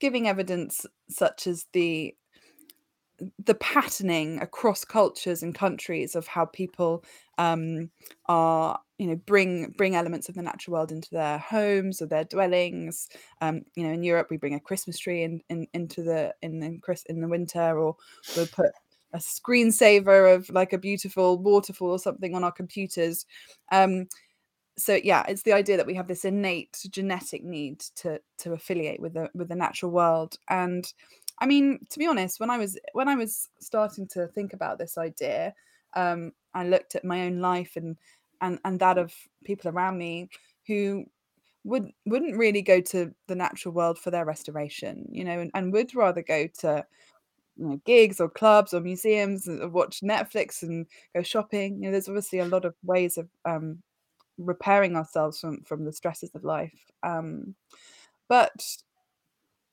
giving 0.00 0.28
evidence 0.28 0.86
such 1.08 1.46
as 1.46 1.66
the 1.72 2.14
the 3.42 3.54
patterning 3.54 4.40
across 4.40 4.84
cultures 4.84 5.42
and 5.42 5.54
countries 5.54 6.14
of 6.14 6.26
how 6.26 6.44
people 6.44 7.02
um, 7.38 7.90
are 8.26 8.78
you 8.98 9.06
know 9.06 9.16
bring 9.26 9.74
bring 9.76 9.94
elements 9.94 10.28
of 10.28 10.34
the 10.34 10.42
natural 10.42 10.74
world 10.74 10.92
into 10.92 11.10
their 11.10 11.38
homes 11.38 12.00
or 12.00 12.06
their 12.06 12.24
dwellings 12.24 13.08
um, 13.40 13.62
you 13.74 13.86
know 13.86 13.92
in 13.92 14.02
europe 14.02 14.28
we 14.30 14.36
bring 14.36 14.54
a 14.54 14.60
christmas 14.60 14.98
tree 14.98 15.22
in, 15.22 15.40
in 15.50 15.66
into 15.74 16.02
the 16.02 16.34
in 16.42 16.62
in, 16.62 16.80
Chris, 16.80 17.04
in 17.06 17.20
the 17.20 17.28
winter 17.28 17.78
or 17.78 17.96
we'll 18.36 18.46
put 18.46 18.70
a 19.12 19.18
screensaver 19.18 20.34
of 20.34 20.48
like 20.50 20.72
a 20.72 20.78
beautiful 20.78 21.38
waterfall 21.38 21.90
or 21.90 21.98
something 21.98 22.34
on 22.34 22.44
our 22.44 22.52
computers. 22.52 23.26
Um, 23.72 24.08
so 24.78 24.98
yeah, 25.02 25.24
it's 25.26 25.42
the 25.42 25.54
idea 25.54 25.76
that 25.78 25.86
we 25.86 25.94
have 25.94 26.06
this 26.06 26.24
innate 26.24 26.78
genetic 26.90 27.42
need 27.42 27.80
to 27.96 28.20
to 28.38 28.52
affiliate 28.52 29.00
with 29.00 29.14
the 29.14 29.30
with 29.34 29.48
the 29.48 29.56
natural 29.56 29.90
world. 29.90 30.38
And 30.48 30.90
I 31.38 31.46
mean, 31.46 31.80
to 31.90 31.98
be 31.98 32.06
honest, 32.06 32.40
when 32.40 32.50
I 32.50 32.58
was 32.58 32.78
when 32.92 33.08
I 33.08 33.14
was 33.14 33.48
starting 33.58 34.06
to 34.08 34.26
think 34.28 34.52
about 34.52 34.78
this 34.78 34.98
idea, 34.98 35.54
um, 35.94 36.32
I 36.52 36.66
looked 36.66 36.94
at 36.94 37.04
my 37.04 37.22
own 37.22 37.40
life 37.40 37.72
and 37.76 37.96
and 38.40 38.58
and 38.64 38.80
that 38.80 38.98
of 38.98 39.14
people 39.44 39.70
around 39.70 39.98
me 39.98 40.28
who 40.66 41.04
would 41.64 41.90
wouldn't 42.06 42.36
really 42.36 42.62
go 42.62 42.80
to 42.80 43.12
the 43.26 43.34
natural 43.34 43.74
world 43.74 43.98
for 43.98 44.10
their 44.10 44.24
restoration, 44.24 45.08
you 45.10 45.24
know, 45.24 45.40
and, 45.40 45.50
and 45.54 45.72
would 45.72 45.94
rather 45.94 46.22
go 46.22 46.46
to 46.60 46.84
you 47.56 47.66
know, 47.66 47.80
gigs 47.84 48.20
or 48.20 48.28
clubs 48.28 48.74
or 48.74 48.80
museums 48.80 49.48
and 49.48 49.72
watch 49.72 50.00
Netflix 50.00 50.62
and 50.62 50.86
go 51.14 51.22
shopping. 51.22 51.76
You 51.76 51.86
know, 51.86 51.92
there's 51.92 52.08
obviously 52.08 52.38
a 52.40 52.46
lot 52.46 52.64
of 52.64 52.74
ways 52.84 53.18
of 53.18 53.28
um, 53.44 53.82
repairing 54.38 54.96
ourselves 54.96 55.40
from 55.40 55.62
from 55.62 55.84
the 55.84 55.92
stresses 55.92 56.30
of 56.34 56.44
life. 56.44 56.78
Um, 57.02 57.54
but 58.28 58.64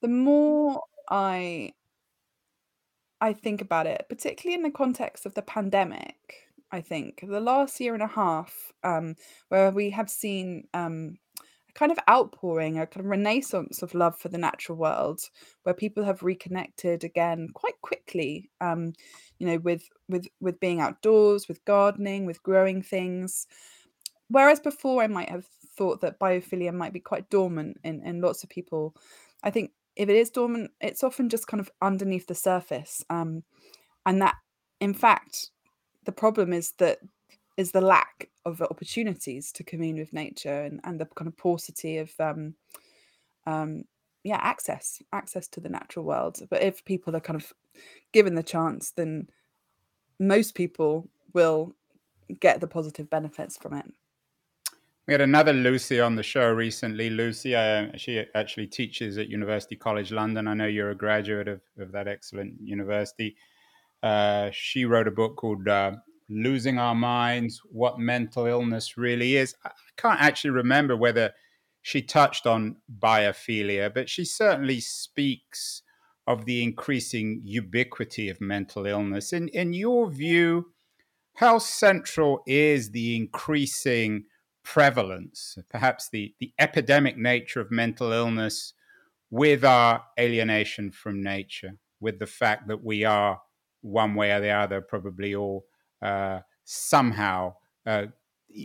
the 0.01 0.08
more 0.08 0.82
I 1.10 1.74
I 3.22 3.34
think 3.34 3.62
about 3.62 3.88
it, 3.88 4.05
particularly 4.10 4.55
in 4.55 4.63
the 4.63 4.72
context 4.72 5.25
of 5.25 5.34
the 5.34 5.41
pandemic, 5.41 6.50
I 6.74 6.82
think 6.82 7.24
the 7.25 7.39
last 7.39 7.80
year 7.80 7.94
and 7.94 8.01
a 8.01 8.08
half, 8.08 8.72
um, 8.84 9.15
where 9.50 9.70
we 9.70 9.92
have 9.92 10.10
seen 10.10 10.68
um, 10.74 11.20
a 11.70 11.74
kind 11.74 11.92
of 11.92 12.00
outpouring, 12.10 12.80
a 12.80 12.88
kind 12.88 13.06
of 13.06 13.12
renaissance 13.12 13.84
of 13.84 13.94
love 13.94 14.18
for 14.18 14.30
the 14.30 14.39
natural 14.39 14.75
world, 14.80 15.22
where 15.62 15.75
people 15.75 16.03
have 16.03 16.24
reconnected 16.24 17.03
again 17.03 17.50
quite 17.53 17.80
quickly. 17.84 18.50
Um, 18.60 18.94
you 19.38 19.46
know, 19.46 19.58
with 19.58 19.88
with 20.10 20.27
with 20.42 20.60
being 20.60 20.82
outdoors, 20.82 21.48
with 21.48 21.63
gardening, 21.65 22.25
with 22.25 22.42
growing 22.42 22.82
things. 22.82 23.46
Whereas 24.30 24.60
before, 24.60 25.03
I 25.03 25.08
might 25.08 25.30
have 25.30 25.46
thought 25.77 26.01
that 26.01 26.20
biophilia 26.20 26.74
might 26.74 26.94
be 26.94 27.00
quite 27.00 27.30
dormant 27.30 27.77
in 27.84 28.01
in 28.03 28.20
lots 28.20 28.44
of 28.44 28.50
people. 28.50 28.96
I 29.44 29.51
think 29.51 29.74
if 29.96 30.10
it 30.10 30.15
is 30.15 30.32
dormant, 30.32 30.72
it's 30.82 31.03
often 31.03 31.30
just 31.30 31.46
kind 31.46 31.62
of 31.62 31.70
underneath 31.84 32.25
the 32.25 32.36
surface, 32.36 33.06
um, 33.12 33.44
and 34.08 34.20
that, 34.24 34.38
in 34.80 34.96
fact, 34.96 35.51
the 36.05 36.12
problem 36.12 36.53
is 36.53 36.72
that 36.77 37.00
is 37.57 37.72
the 37.72 37.81
lack 37.81 38.29
of 38.45 38.62
opportunities 38.62 39.51
to 39.51 39.63
commune 39.63 39.98
with 39.98 40.13
nature 40.13 40.63
and, 40.63 40.79
and 40.83 41.00
the 41.00 41.05
kind 41.05 41.27
of 41.27 41.38
paucity 41.38 41.98
of 41.98 42.12
um, 42.19 42.55
um, 43.45 43.83
yeah 44.24 44.39
access 44.41 45.01
access 45.12 45.48
to 45.48 45.60
the 45.60 45.69
natural 45.69 46.05
world 46.05 46.39
but 46.50 46.62
if 46.62 46.83
people 46.86 47.15
are 47.15 47.22
kind 47.22 47.39
of 47.39 47.53
given 48.12 48.36
the 48.36 48.43
chance 48.43 48.91
then 48.91 49.27
most 50.19 50.55
people 50.55 51.07
will 51.33 51.74
get 52.39 52.62
the 52.62 52.67
positive 52.67 53.10
benefits 53.10 53.57
from 53.57 53.74
it 53.74 53.86
we 55.05 55.13
had 55.13 55.22
another 55.22 55.51
Lucy 55.51 56.00
on 56.00 56.15
the 56.15 56.24
show 56.24 56.50
recently. 56.50 57.10
Lucy, 57.10 57.53
uh, 57.53 57.88
she 57.98 58.24
actually 58.36 58.67
teaches 58.67 59.17
at 59.17 59.27
University 59.27 59.75
College 59.75 60.13
London. 60.13 60.48
I 60.48 60.53
know 60.53 60.65
you're 60.65 60.91
a 60.91 60.95
graduate 60.95 61.50
of, 61.50 61.60
of 61.77 61.91
that 61.91 62.07
excellent 62.07 62.53
university. 62.62 63.36
Uh, 64.03 64.50
she 64.51 64.83
wrote 64.83 65.07
a 65.07 65.12
book 65.12 65.38
called 65.38 65.67
uh, 65.67 65.93
losing 66.29 66.77
our 66.77 66.93
minds, 66.93 67.62
what 67.72 67.98
mental 67.98 68.45
illness 68.45 68.98
really 68.98 69.38
is. 69.38 69.55
I 69.63 69.72
can't 69.98 70.22
actually 70.22 70.51
remember 70.51 70.95
whether 70.98 71.31
she 71.81 72.01
touched 72.01 72.45
on 72.45 72.77
biophilia, 73.00 73.93
but 73.93 74.10
she 74.10 74.25
certainly 74.25 74.81
speaks 74.81 75.81
of 76.27 76.45
the 76.45 76.63
increasing 76.63 77.41
ubiquity 77.43 78.29
of 78.29 78.41
mental 78.41 78.86
illness. 78.86 79.33
In, 79.33 79.48
in 79.50 79.74
your 79.74 80.10
view, 80.10 80.74
how 81.36 81.57
central 81.57 82.43
is 82.45 82.91
the 82.91 83.15
increasing 83.15 84.25
prevalence, 84.63 85.57
perhaps 85.69 86.10
the, 86.10 86.33
the 86.39 86.53
epidemic 86.60 87.17
nature 87.17 87.60
of 87.60 87.72
mental 87.72 88.12
illness, 88.12 88.74
with 89.29 89.65
our 89.65 90.03
alienation 90.19 90.91
from 90.91 91.24
nature, 91.24 91.72
with 92.00 92.19
the 92.19 92.27
fact 92.27 92.67
that 92.67 92.83
we 92.83 93.03
are 93.03 93.41
one 93.84 94.16
way 94.16 94.32
or 94.32 94.40
the 94.40 94.50
other 94.50 94.82
probably 94.82 95.36
all 95.36 95.66
uh, 96.02 96.40
somehow, 96.63 97.54
uh, 97.86 98.08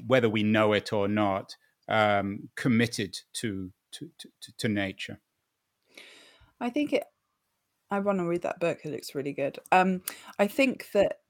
whether 0.07 0.31
we 0.31 0.43
know 0.43 0.73
it 0.73 0.93
or 0.93 1.09
not, 1.09 1.55
um, 1.89 2.49
committed 2.57 3.19
to, 3.35 3.73
to, 3.93 4.11
to, 4.19 4.53
to 4.57 4.69
nature. 4.69 5.21
I 6.61 6.71
think 6.71 6.93
it. 6.93 7.05
I 7.91 8.01
want 8.01 8.19
to 8.19 8.27
read 8.27 8.43
that 8.43 8.61
book. 8.61 8.81
It 8.85 8.91
looks 8.91 9.15
really 9.15 9.33
good. 9.33 9.59
Um, 9.73 10.03
I 10.39 10.47
think 10.47 10.91
that 10.93 11.21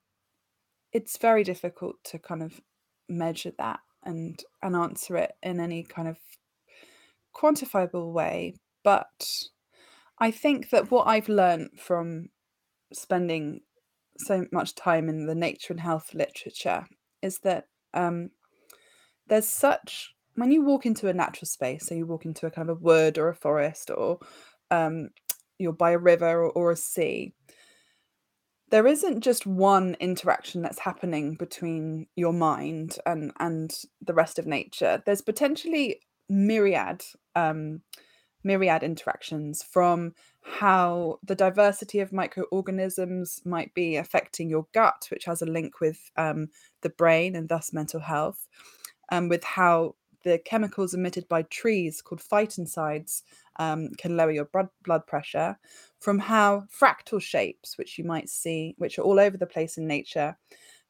it's 0.92 1.18
very 1.18 1.44
difficult 1.44 1.96
to 2.04 2.18
kind 2.18 2.42
of 2.42 2.60
measure 3.08 3.52
that 3.58 3.80
and 4.02 4.42
and 4.62 4.74
answer 4.74 5.16
it 5.16 5.32
in 5.42 5.60
any 5.60 5.82
kind 5.82 6.08
of 6.08 6.16
quantifiable 7.36 8.12
way. 8.12 8.54
But 8.82 9.48
I 10.18 10.30
think 10.30 10.70
that 10.70 10.90
what 10.90 11.06
I've 11.06 11.28
learned 11.28 11.78
from 11.78 12.30
spending 12.92 13.60
so 14.18 14.46
much 14.52 14.74
time 14.74 15.08
in 15.08 15.26
the 15.26 15.34
nature 15.34 15.72
and 15.72 15.80
health 15.80 16.14
literature 16.14 16.86
is 17.22 17.38
that 17.40 17.64
um, 17.94 18.30
there's 19.28 19.48
such 19.48 20.14
when 20.38 20.52
you 20.52 20.62
walk 20.62 20.86
into 20.86 21.08
a 21.08 21.12
natural 21.12 21.46
space, 21.46 21.86
so 21.86 21.96
you 21.96 22.06
walk 22.06 22.24
into 22.24 22.46
a 22.46 22.50
kind 22.50 22.70
of 22.70 22.76
a 22.76 22.80
wood 22.80 23.18
or 23.18 23.28
a 23.28 23.34
forest, 23.34 23.90
or 23.90 24.20
um, 24.70 25.08
you're 25.58 25.72
by 25.72 25.90
a 25.90 25.98
river 25.98 26.44
or, 26.44 26.50
or 26.50 26.70
a 26.70 26.76
sea, 26.76 27.34
there 28.70 28.86
isn't 28.86 29.20
just 29.20 29.46
one 29.46 29.96
interaction 29.98 30.62
that's 30.62 30.78
happening 30.78 31.34
between 31.34 32.06
your 32.14 32.32
mind 32.32 32.98
and 33.04 33.32
and 33.40 33.74
the 34.00 34.14
rest 34.14 34.38
of 34.38 34.46
nature. 34.46 35.02
There's 35.04 35.22
potentially 35.22 36.00
myriad 36.28 37.02
um, 37.34 37.80
myriad 38.48 38.82
interactions 38.82 39.62
from 39.62 40.14
how 40.40 41.18
the 41.22 41.34
diversity 41.34 42.00
of 42.00 42.12
microorganisms 42.12 43.42
might 43.44 43.74
be 43.74 43.96
affecting 43.96 44.48
your 44.48 44.66
gut, 44.72 45.06
which 45.10 45.26
has 45.26 45.42
a 45.42 45.46
link 45.46 45.80
with 45.80 46.10
um, 46.16 46.48
the 46.80 46.88
brain 46.88 47.36
and 47.36 47.50
thus 47.50 47.72
mental 47.74 48.00
health, 48.00 48.48
um, 49.12 49.28
with 49.28 49.44
how 49.44 49.94
the 50.24 50.38
chemicals 50.38 50.94
emitted 50.94 51.28
by 51.28 51.42
trees 51.42 52.00
called 52.00 52.22
phytoncides 52.22 53.22
um, 53.56 53.90
can 53.98 54.16
lower 54.16 54.30
your 54.30 54.48
blood 54.84 55.06
pressure, 55.06 55.58
from 56.00 56.18
how 56.18 56.64
fractal 56.80 57.20
shapes, 57.20 57.76
which 57.76 57.98
you 57.98 58.04
might 58.04 58.28
see, 58.28 58.74
which 58.78 58.98
are 58.98 59.02
all 59.02 59.20
over 59.20 59.36
the 59.36 59.46
place 59.46 59.76
in 59.76 59.86
nature, 59.86 60.36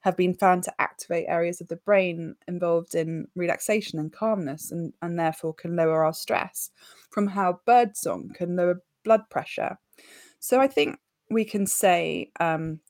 have 0.00 0.17
been 0.17 0.35
found 0.35 0.62
to 0.62 0.81
activate 0.81 1.26
areas 1.28 1.61
of 1.61 1.69
the 1.69 1.76
brain 1.76 2.37
involved 2.47 2.95
in 2.95 3.26
relaxation 3.35 3.99
and 3.99 4.12
calmness, 4.12 4.71
and, 4.71 4.93
and 5.02 5.19
therefore 5.19 5.55
can 5.55 5.76
lower 5.76 6.05
our 6.05 6.14
stress, 6.14 6.71
from 7.11 7.26
how 7.26 7.61
birdsong 7.67 8.31
can 8.35 8.57
lower 8.57 8.83
blood 9.05 9.28
pressure. 9.31 9.78
So 10.38 10.61
I 10.61 10.69
think 10.69 10.99
we 11.31 11.45
can 11.45 11.67
say 11.67 12.31
um, 12.40 12.81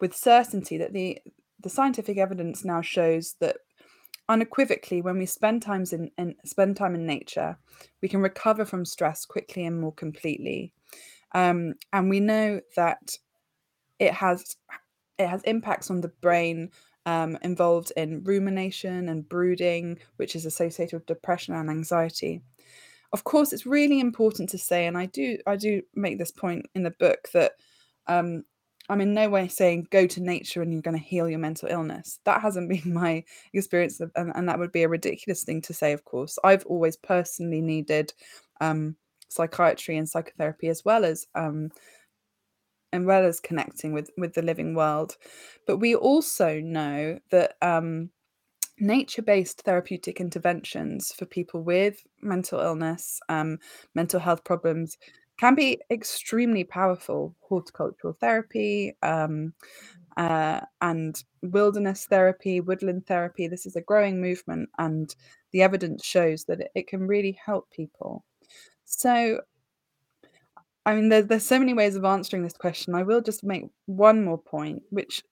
with 0.00 0.14
certainty 0.16 0.78
that 0.78 0.92
the 0.92 1.18
the 1.60 1.70
scientific 1.70 2.18
evidence 2.18 2.64
now 2.64 2.82
shows 2.82 3.36
that 3.40 3.56
unequivocally 4.28 5.00
when 5.00 5.18
we 5.18 5.26
spend 5.26 5.62
times 5.62 5.92
in, 5.92 6.10
in 6.18 6.34
spend 6.44 6.76
time 6.76 6.94
in 6.94 7.06
nature 7.06 7.56
we 8.02 8.08
can 8.08 8.20
recover 8.20 8.64
from 8.64 8.84
stress 8.84 9.24
quickly 9.24 9.64
and 9.64 9.80
more 9.80 9.92
completely 9.92 10.72
um, 11.34 11.74
and 11.92 12.08
we 12.08 12.20
know 12.20 12.60
that 12.76 13.16
it 13.98 14.12
has 14.12 14.56
it 15.18 15.26
has 15.26 15.42
impacts 15.42 15.90
on 15.90 16.00
the 16.00 16.12
brain 16.20 16.70
um, 17.06 17.36
involved 17.42 17.92
in 17.96 18.22
rumination 18.24 19.08
and 19.08 19.28
brooding 19.28 19.98
which 20.16 20.34
is 20.34 20.46
associated 20.46 20.94
with 20.94 21.06
depression 21.06 21.54
and 21.54 21.70
anxiety 21.70 22.40
of 23.12 23.24
course 23.24 23.52
it's 23.52 23.66
really 23.66 24.00
important 24.00 24.48
to 24.48 24.58
say 24.58 24.86
and 24.86 24.96
i 24.96 25.06
do 25.06 25.38
i 25.46 25.56
do 25.56 25.82
make 25.94 26.18
this 26.18 26.32
point 26.32 26.66
in 26.74 26.82
the 26.82 26.90
book 26.92 27.28
that 27.32 27.52
um, 28.06 28.44
I'm 28.88 29.00
in 29.00 29.14
no 29.14 29.28
way 29.30 29.48
saying 29.48 29.88
go 29.90 30.06
to 30.06 30.20
nature 30.20 30.60
and 30.60 30.72
you're 30.72 30.82
going 30.82 30.96
to 30.96 31.02
heal 31.02 31.28
your 31.28 31.38
mental 31.38 31.68
illness. 31.70 32.20
That 32.24 32.42
hasn't 32.42 32.68
been 32.84 32.92
my 32.92 33.24
experience, 33.52 34.00
of, 34.00 34.10
and, 34.16 34.32
and, 34.34 34.48
that 34.48 34.58
would 34.58 34.72
be 34.72 34.82
a 34.82 34.88
ridiculous 34.88 35.42
thing 35.42 35.62
to 35.62 35.74
say, 35.74 35.92
of 35.92 36.04
course. 36.04 36.38
I've 36.44 36.66
always 36.66 36.96
personally 36.96 37.60
needed 37.60 38.12
um, 38.60 38.96
psychiatry 39.28 39.96
and 39.96 40.08
psychotherapy 40.08 40.68
as 40.68 40.84
well 40.84 41.04
as 41.04 41.26
um, 41.34 41.70
and 42.94 43.06
well 43.06 43.24
as 43.24 43.40
connecting 43.40 43.92
with 43.92 44.10
with 44.16 44.34
the 44.34 44.42
living 44.42 44.74
world. 44.74 45.16
But 45.66 45.78
we 45.78 45.94
also 45.94 46.60
know 46.60 47.18
that 47.30 47.56
um, 47.60 48.10
nature-based 48.78 49.62
therapeutic 49.62 50.20
interventions 50.20 51.12
for 51.12 51.26
people 51.26 51.62
with 51.62 52.02
mental 52.22 52.60
illness, 52.60 53.20
um, 53.28 53.58
mental 53.94 54.20
health 54.20 54.44
problems, 54.44 54.96
can 55.38 55.54
be 55.54 55.80
extremely 55.90 56.64
powerful. 56.64 57.34
Horticultural 57.40 58.16
therapy 58.20 58.96
um, 59.02 59.52
uh, 60.16 60.60
and 60.80 61.22
wilderness 61.42 62.06
therapy, 62.06 62.60
woodland 62.60 63.06
therapy. 63.06 63.48
This 63.48 63.66
is 63.66 63.76
a 63.76 63.80
growing 63.80 64.20
movement, 64.20 64.68
and 64.78 65.14
the 65.50 65.62
evidence 65.62 66.04
shows 66.04 66.44
that 66.44 66.60
it, 66.60 66.70
it 66.74 66.86
can 66.86 67.08
really 67.08 67.38
help 67.44 67.70
people. 67.70 68.24
So, 68.84 69.40
I 70.86 70.94
mean, 70.94 71.08
there, 71.08 71.22
there's 71.22 71.44
so 71.44 71.58
many 71.58 71.74
ways 71.74 71.96
of 71.96 72.04
answering 72.04 72.42
this 72.42 72.52
question. 72.52 72.94
I 72.94 73.02
will 73.02 73.22
just 73.22 73.42
make 73.42 73.64
one 73.86 74.24
more 74.24 74.38
point, 74.38 74.82
which 74.90 75.22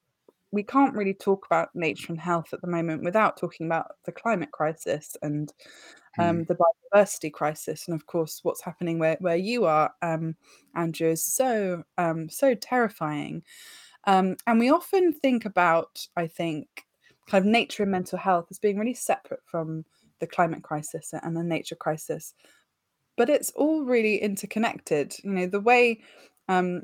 we 0.51 0.63
can't 0.63 0.95
really 0.95 1.15
talk 1.15 1.47
about 1.47 1.71
nature 1.75 2.07
and 2.11 2.21
health 2.21 2.53
at 2.53 2.61
the 2.61 2.67
moment 2.67 3.03
without 3.03 3.37
talking 3.37 3.67
about 3.67 3.93
the 4.05 4.13
climate 4.13 4.51
crisis 4.51 5.17
and 5.23 5.53
um, 6.19 6.45
mm. 6.45 6.47
the 6.47 6.57
biodiversity 6.57 7.33
crisis, 7.33 7.89
and 7.89 7.95
of 7.95 8.07
course, 8.07 8.41
what's 8.43 8.63
happening 8.63 8.99
where 8.99 9.17
where 9.21 9.37
you 9.37 9.65
are, 9.65 9.93
um, 10.03 10.37
Andrew, 10.75 11.09
is 11.09 11.25
so 11.25 11.83
um, 11.97 12.29
so 12.29 12.55
terrifying. 12.55 13.43
Um, 14.05 14.37
and 14.47 14.59
we 14.59 14.71
often 14.71 15.13
think 15.13 15.45
about, 15.45 16.07
I 16.17 16.27
think, 16.27 16.67
kind 17.29 17.45
of 17.45 17.51
nature 17.51 17.85
and 17.85 17.93
mental 17.93 18.19
health 18.19 18.47
as 18.51 18.59
being 18.59 18.79
really 18.79 18.95
separate 18.95 19.41
from 19.47 19.85
the 20.19 20.27
climate 20.27 20.63
crisis 20.63 21.15
and 21.23 21.37
the 21.37 21.43
nature 21.43 21.77
crisis, 21.77 22.35
but 23.17 23.29
it's 23.29 23.51
all 23.51 23.85
really 23.85 24.17
interconnected. 24.17 25.15
You 25.23 25.31
know, 25.31 25.47
the 25.47 25.61
way 25.61 26.01
um, 26.49 26.83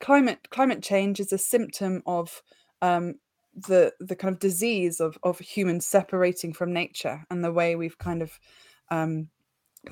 climate 0.00 0.48
climate 0.50 0.82
change 0.82 1.20
is 1.20 1.32
a 1.32 1.38
symptom 1.38 2.02
of 2.06 2.42
um, 2.80 3.14
the 3.54 3.92
the 4.00 4.16
kind 4.16 4.34
of 4.34 4.40
disease 4.40 5.00
of 5.00 5.18
of 5.22 5.38
humans 5.38 5.86
separating 5.86 6.52
from 6.52 6.72
nature 6.72 7.24
and 7.30 7.44
the 7.44 7.52
way 7.52 7.76
we've 7.76 7.98
kind 7.98 8.22
of 8.22 8.38
um, 8.90 9.28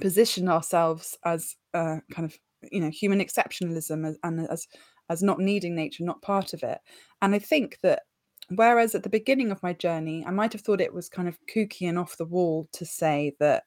positioned 0.01 0.49
ourselves 0.49 1.17
as 1.25 1.57
uh, 1.75 1.97
kind 2.13 2.27
of 2.27 2.39
you 2.71 2.81
know 2.81 2.91
human 2.91 3.21
exceptionalism 3.21 4.15
and 4.23 4.49
as 4.51 4.67
as 5.11 5.23
not 5.23 5.41
needing 5.41 5.75
nature, 5.75 6.05
not 6.05 6.23
part 6.23 6.55
of 6.55 6.63
it. 6.63 6.79
And 7.21 7.35
I 7.35 7.41
think 7.41 7.79
that 7.83 8.03
whereas 8.49 8.95
at 8.95 9.03
the 9.03 9.09
beginning 9.09 9.51
of 9.51 9.63
my 9.63 9.73
journey, 9.73 10.25
I 10.25 10.31
might 10.31 10.53
have 10.53 10.63
thought 10.63 10.81
it 10.81 10.95
was 10.95 11.09
kind 11.09 11.29
of 11.29 11.39
kooky 11.53 11.89
and 11.89 11.99
off 11.99 12.17
the 12.17 12.25
wall 12.25 12.69
to 12.73 12.87
say 12.87 13.35
that 13.41 13.65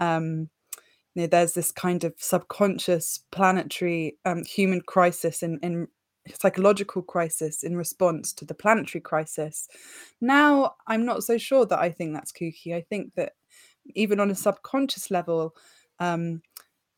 um, 0.00 0.50
you 1.14 1.22
know, 1.22 1.26
there's 1.26 1.54
this 1.54 1.72
kind 1.72 2.04
of 2.04 2.14
subconscious 2.18 3.20
planetary 3.30 4.18
um, 4.24 4.44
human 4.44 4.80
crisis 4.80 5.42
in, 5.42 5.58
in 5.62 5.88
psychological 6.40 7.02
crisis 7.02 7.62
in 7.62 7.76
response 7.76 8.32
to 8.32 8.44
the 8.44 8.54
planetary 8.54 9.00
crisis. 9.00 9.68
Now, 10.20 10.74
I'm 10.86 11.04
not 11.04 11.24
so 11.24 11.38
sure 11.38 11.66
that 11.66 11.78
I 11.78 11.90
think 11.90 12.14
that's 12.14 12.32
kooky. 12.32 12.74
I 12.74 12.82
think 12.82 13.14
that 13.16 13.32
even 13.94 14.20
on 14.20 14.30
a 14.30 14.34
subconscious 14.34 15.10
level, 15.10 15.54
um, 15.98 16.42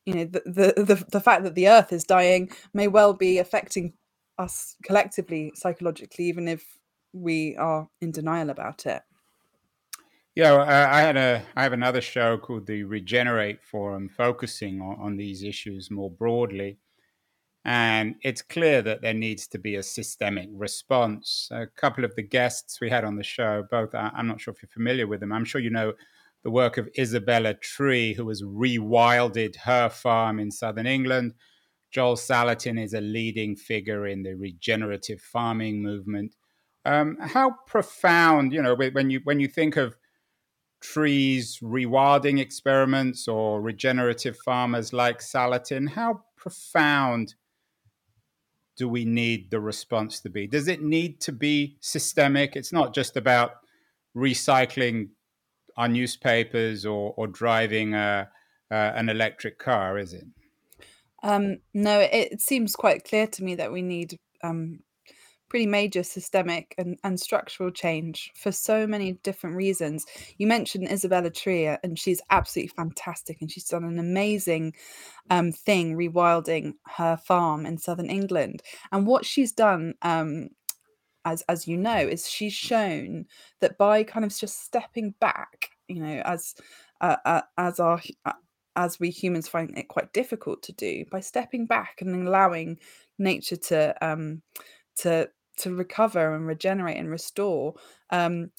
you 0.07 0.14
know, 0.14 0.24
the, 0.24 0.42
the, 0.44 0.85
the 0.85 1.05
the 1.12 1.20
fact 1.20 1.44
that 1.44 1.55
the 1.55 1.68
Earth 1.68 1.92
is 1.92 2.05
dying 2.05 2.50
may 2.74 2.88
well 2.88 3.14
be 3.14 3.38
affecting 3.38 3.94
us 4.38 4.77
collectively 4.85 5.53
psychologically, 5.55 6.27
even 6.27 6.46
if 6.46 6.79
we 7.12 7.57
are 7.57 7.88
in 8.00 8.11
denial 8.11 8.50
about 8.50 8.85
it. 8.87 9.03
Yeah, 10.35 10.57
I 10.64 11.01
had 11.01 11.16
a 11.16 11.44
I 11.55 11.62
have 11.62 11.73
another 11.73 12.01
show 12.01 12.37
called 12.38 12.66
the 12.66 12.83
Regenerate 12.83 13.62
Forum, 13.62 14.09
focusing 14.09 14.81
on, 14.81 14.97
on 15.01 15.16
these 15.16 15.44
issues 15.44 15.90
more 15.92 16.11
broadly. 16.11 16.79
And 17.64 18.16
it's 18.23 18.42
clear 18.42 18.83
that 18.83 19.03
there 19.03 19.14
needs 19.14 19.47
to 19.49 19.59
be 19.59 19.77
a 19.77 19.83
systemic 19.83 20.49
response. 20.53 21.49
A 21.53 21.66
couple 21.66 22.05
of 22.05 22.14
the 22.16 22.23
guests 22.23 22.81
we 22.81 22.90
had 22.90 23.05
on 23.05 23.16
the 23.16 23.25
show, 23.25 23.64
both, 23.70 23.94
I'm 23.94 24.27
not 24.27 24.40
sure 24.40 24.55
if 24.55 24.62
you're 24.62 24.68
familiar 24.68 25.07
with 25.07 25.20
them. 25.20 25.33
I'm 25.33 25.44
sure 25.47 25.61
you 25.61 25.70
know 25.70 25.94
the 26.42 26.51
work 26.51 26.79
of 26.79 26.88
Isabella 26.99 27.55
Tree, 27.55 28.14
who 28.14 28.29
has 28.29 28.42
rewilded 28.42 29.57
her 29.57 29.88
farm 29.90 30.40
in 30.40 30.51
southern 30.51 30.87
England. 30.87 31.35
Joel 31.90 32.16
Salatin 32.16 32.83
is 32.83 32.94
a 32.94 33.01
leading 33.01 33.57
figure 33.57 34.07
in 34.07 34.23
the 34.25 34.35
regenerative 34.35 35.20
farming 35.20 35.83
movement. 35.83 36.35
Um, 36.85 37.16
how 37.20 37.57
profound, 37.66 38.53
you 38.53 38.62
know, 38.62 38.75
when 38.75 39.11
you 39.11 39.20
when 39.25 39.40
you 39.40 39.49
think 39.49 39.77
of 39.77 39.97
Tree's 40.85 41.61
rewilding 41.62 42.38
experiments 42.38 43.27
or 43.27 43.62
regenerative 43.62 44.37
farmers 44.44 44.92
like 44.92 45.20
Salatin, 45.20 45.88
how 45.88 46.20
profound 46.37 47.35
do 48.77 48.87
we 48.87 49.07
need 49.07 49.51
the 49.51 49.61
response 49.61 50.20
to 50.20 50.29
be? 50.29 50.47
Does 50.47 50.68
it 50.68 50.83
need 50.83 51.23
to 51.23 51.33
be 51.33 51.79
systemic? 51.81 52.55
It's 52.55 52.73
not 52.73 52.94
just 52.94 53.16
about 53.16 53.53
recycling 54.14 55.09
our 55.79 55.88
newspapers 55.88 56.85
or, 56.85 57.14
or 57.16 57.29
driving 57.29 57.94
a, 57.94 58.29
an 58.70 59.09
electric 59.09 59.59
car, 59.59 59.99
is 59.99 60.12
it? 60.12 60.27
Um, 61.23 61.61
no, 61.73 62.01
it, 62.01 62.33
it, 62.33 62.40
seems 62.42 62.77
quite 62.77 63.05
clear 63.05 63.27
to 63.29 63.42
me 63.42 63.55
that 63.55 63.73
we 63.73 63.81
need 63.81 64.18
um, 64.42 64.81
pretty 65.55 65.67
major 65.67 66.03
systemic 66.03 66.75
and, 66.79 66.99
and 67.05 67.21
structural 67.21 67.71
change 67.71 68.33
for 68.35 68.51
so 68.51 68.88
many 68.88 69.12
different 69.23 69.55
reasons. 69.55 70.05
You 70.37 70.49
mentioned 70.49 70.90
Isabella 70.90 71.31
Tree, 71.31 71.67
and 71.67 71.97
she's 71.97 72.21
absolutely 72.31 72.73
fantastic, 72.75 73.40
and 73.40 73.49
she's 73.49 73.69
done 73.69 73.85
an 73.85 74.01
amazing 74.01 74.75
um, 75.31 75.53
thing 75.53 75.97
rewilding 75.97 76.73
her 76.97 77.17
farm 77.17 77.67
in 77.67 77.79
southern 77.79 78.11
England. 78.11 78.64
And 78.90 79.07
what 79.07 79.25
she's 79.25 79.53
done, 79.53 79.95
um, 80.03 80.49
as 81.25 81.43
as 81.43 81.69
you 81.69 81.77
know, 81.77 81.99
is 81.99 82.29
she's 82.29 82.53
shown 82.53 83.27
that 83.61 83.79
by 83.79 84.03
kind 84.03 84.25
of 84.25 84.37
just 84.37 84.64
stepping 84.64 85.14
back, 85.21 85.71
you 85.87 86.03
know, 86.03 86.21
as 86.25 86.57
uh, 87.01 87.19
uh, 87.25 87.43
as 87.59 87.79
our 87.79 88.03
uh, 88.25 88.33
as 88.75 88.99
we 88.99 89.09
humans 89.09 89.47
find 89.47 89.79
it 89.79 89.87
quite 89.87 90.12
difficult 90.12 90.64
to 90.64 90.73
do 90.73 91.05
by 91.12 91.21
stepping 91.21 91.64
back 91.64 91.99
and 92.01 92.27
allowing 92.27 92.77
nature 93.21 93.55
to 93.55 93.95
um, 94.05 94.43
to 94.97 95.29
to 95.57 95.75
recover 95.75 96.35
and 96.35 96.47
regenerate 96.47 96.97
and 96.97 97.11
restore 97.11 97.75
um, 98.11 98.51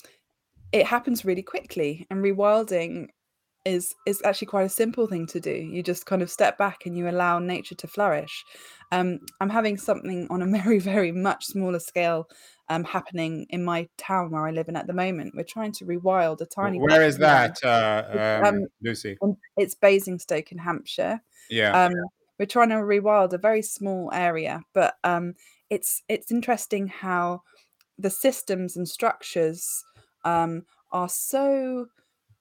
it 0.71 0.85
happens 0.85 1.25
really 1.25 1.43
quickly 1.43 2.05
and 2.09 2.23
rewilding 2.23 3.07
is 3.65 3.95
is 4.05 4.21
actually 4.23 4.47
quite 4.47 4.65
a 4.65 4.69
simple 4.69 5.07
thing 5.07 5.25
to 5.25 5.39
do. 5.39 5.51
You 5.51 5.81
just 5.81 6.05
kind 6.05 6.21
of 6.21 6.29
step 6.29 6.57
back 6.57 6.85
and 6.85 6.95
you 6.95 7.09
allow 7.09 7.39
nature 7.39 7.75
to 7.75 7.87
flourish. 7.87 8.45
Um, 8.91 9.19
i'm 9.41 9.49
having 9.49 9.77
something 9.77 10.27
on 10.29 10.41
a 10.41 10.45
very 10.63 10.79
very 10.79 11.11
much 11.11 11.45
smaller 11.45 11.79
scale 11.79 12.29
um, 12.69 12.83
happening 12.83 13.47
in 13.49 13.65
my 13.65 13.87
town 13.97 14.31
where 14.31 14.47
i 14.47 14.51
live 14.51 14.69
in 14.69 14.75
at 14.75 14.87
the 14.87 14.93
moment. 14.93 15.33
We're 15.35 15.43
trying 15.43 15.71
to 15.73 15.85
rewild 15.85 16.41
a 16.41 16.45
tiny 16.45 16.79
where 16.79 17.01
is 17.01 17.17
that 17.17 17.57
uh, 17.63 18.41
um, 18.43 18.55
um, 18.55 18.67
lucy? 18.81 19.17
it's 19.57 19.75
basingstoke 19.75 20.51
in 20.51 20.59
hampshire. 20.59 21.21
Yeah. 21.49 21.85
Um, 21.85 21.93
we're 22.37 22.45
trying 22.45 22.69
to 22.69 22.75
rewild 22.75 23.33
a 23.33 23.37
very 23.37 23.61
small 23.61 24.11
area 24.13 24.61
but 24.73 24.95
um, 25.03 25.33
it's 25.69 26.03
it's 26.07 26.31
interesting 26.31 26.87
how 26.87 27.41
the 27.97 28.09
systems 28.09 28.75
and 28.75 28.87
structures 28.87 29.83
um, 30.23 30.63
are 30.91 31.09
so 31.09 31.87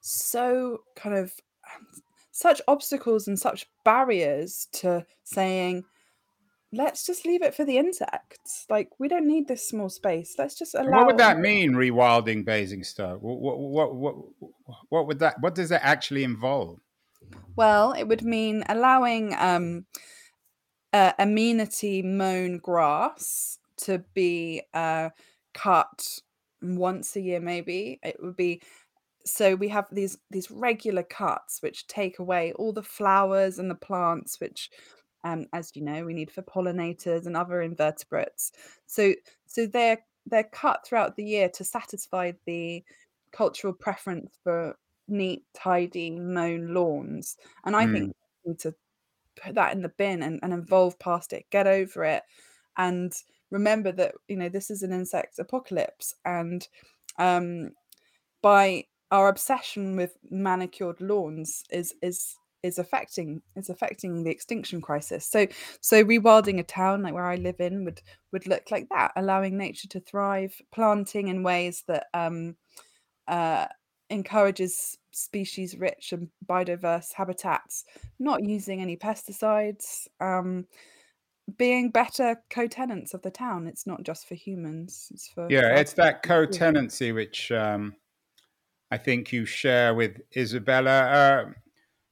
so 0.01 0.79
kind 0.97 1.17
of 1.17 1.33
such 2.33 2.61
obstacles 2.67 3.29
and 3.29 3.39
such 3.39 3.67
barriers 3.85 4.67
to 4.73 5.07
saying 5.23 5.85
let's 6.77 7.07
just 7.07 7.25
leave 7.25 7.43
it 7.43 7.55
for 7.55 7.65
the 7.65 7.79
insects. 7.79 8.67
Like 8.69 8.91
we 8.99 9.09
don't 9.09 9.27
need 9.27 9.49
this 9.49 9.69
small 9.69 9.89
space. 9.89 10.35
Let's 10.39 10.55
just 10.55 10.75
allow. 10.75 10.99
What 10.99 11.07
would 11.07 11.19
that 11.19 11.39
mean, 11.39 11.73
rewilding 11.73 12.45
Basingstoke? 12.45 13.23
What, 13.23 13.59
what, 13.59 13.95
what, 13.95 14.15
what, 14.89 15.07
would 15.07 15.19
that? 15.21 15.41
What 15.41 15.55
does 15.55 15.71
it 15.71 15.81
actually 15.83 16.25
involve? 16.25 16.81
Well, 17.57 17.93
it 17.93 18.05
would 18.05 18.23
mean 18.23 18.65
allowing 18.69 19.35
um, 19.39 19.87
uh, 20.95 21.13
amenity 21.19 22.01
mown 22.01 22.59
grass 22.59 23.59
to 23.77 24.03
be 24.15 24.63
uh, 24.73 25.11
cut 25.53 26.21
once 26.63 27.17
a 27.17 27.21
year, 27.21 27.41
maybe. 27.41 27.99
It 28.03 28.17
would 28.23 28.37
be 28.37 28.63
so 29.27 29.55
we 29.55 29.69
have 29.69 29.87
these 29.91 30.19
these 30.31 30.51
regular 30.51 31.03
cuts 31.03 31.63
which 31.63 31.87
take 31.87 32.19
away 32.19 32.53
all 32.53 32.73
the 32.73 32.83
flowers 32.83 33.59
and 33.59 33.71
the 33.71 33.75
plants 33.75 34.39
which 34.39 34.71
um, 35.25 35.47
as 35.53 35.75
you 35.75 35.83
know, 35.83 36.05
we 36.05 36.15
need 36.15 36.31
for 36.31 36.43
pollinators 36.43 37.27
and 37.27 37.37
other 37.37 37.63
invertebrates. 37.63 38.53
So, 38.87 39.15
so 39.47 39.67
they're 39.67 39.99
they're 40.27 40.45
cut 40.45 40.87
throughout 40.87 41.17
the 41.17 41.25
year 41.25 41.49
to 41.51 41.65
satisfy 41.65 42.33
the 42.47 42.85
cultural 43.33 43.73
preference 43.73 44.39
for 44.43 44.77
neat, 45.09 45.43
tidy, 45.55 46.11
mown 46.11 46.73
lawns. 46.73 47.37
And 47.65 47.75
I 47.75 47.87
mm. 47.87 47.93
think 47.93 48.17
we 48.45 48.51
need 48.51 48.59
to 48.61 48.75
put 49.43 49.55
that 49.55 49.75
in 49.75 49.83
the 49.83 49.89
bin 49.91 50.23
and, 50.23 50.41
and 50.43 50.53
evolve 50.53 50.99
past 50.99 51.33
it, 51.33 51.45
get 51.51 51.67
over 51.67 52.05
it, 52.05 52.23
and 52.77 53.13
remember 53.51 53.93
that 53.93 54.15
you 54.29 54.37
know 54.37 54.49
this 54.49 54.71
is 54.71 54.83
an 54.83 54.93
insect 54.93 55.39
apocalypse, 55.39 56.15
and 56.25 56.67
um, 57.19 57.71
by 58.43 58.85
our 59.11 59.29
obsession 59.29 59.97
with 59.97 60.17
manicured 60.31 61.01
lawns 61.01 61.65
is 61.71 61.95
is 62.03 62.37
is 62.65 62.79
affecting 62.79 63.43
is 63.57 63.69
affecting 63.69 64.25
the 64.25 64.31
extinction 64.31 64.81
crisis. 64.81 65.27
So 65.27 65.47
so 65.81 66.03
rewilding 66.03 66.59
a 66.59 66.65
town 66.65 67.03
like 67.03 67.15
where 67.15 67.27
I 67.27 67.37
live 67.37 67.61
in 67.61 67.85
would 67.85 68.01
would 68.33 68.47
look 68.47 68.71
like 68.71 68.89
that, 68.89 69.13
allowing 69.17 69.57
nature 69.57 69.89
to 69.89 70.01
thrive, 70.01 70.61
planting 70.73 71.29
in 71.29 71.43
ways 71.43 71.85
that 71.87 72.07
um, 72.15 72.57
uh, 73.29 73.67
encourages 74.11 74.99
species 75.11 75.77
rich 75.77 76.13
and 76.13 76.29
biodiverse 76.47 77.13
habitats, 77.15 77.85
not 78.19 78.43
using 78.43 78.81
any 78.81 78.97
pesticides, 78.97 80.07
um, 80.21 80.67
being 81.59 81.91
better 81.91 82.37
co-tenants 82.51 83.15
of 83.15 83.23
the 83.23 83.31
town. 83.31 83.67
It's 83.67 83.87
not 83.87 84.03
just 84.03 84.27
for 84.27 84.35
humans. 84.35 85.09
It's 85.13 85.29
for 85.29 85.47
yeah, 85.51 85.79
it's 85.79 85.93
that 85.95 86.23
co-tenancy 86.23 87.13
which 87.13 87.53
um, 87.53 87.95
I 88.91 88.99
think 88.99 89.33
you 89.33 89.45
share 89.45 89.95
with 89.95 90.21
Isabella. 90.37 90.91
Uh, 90.91 91.51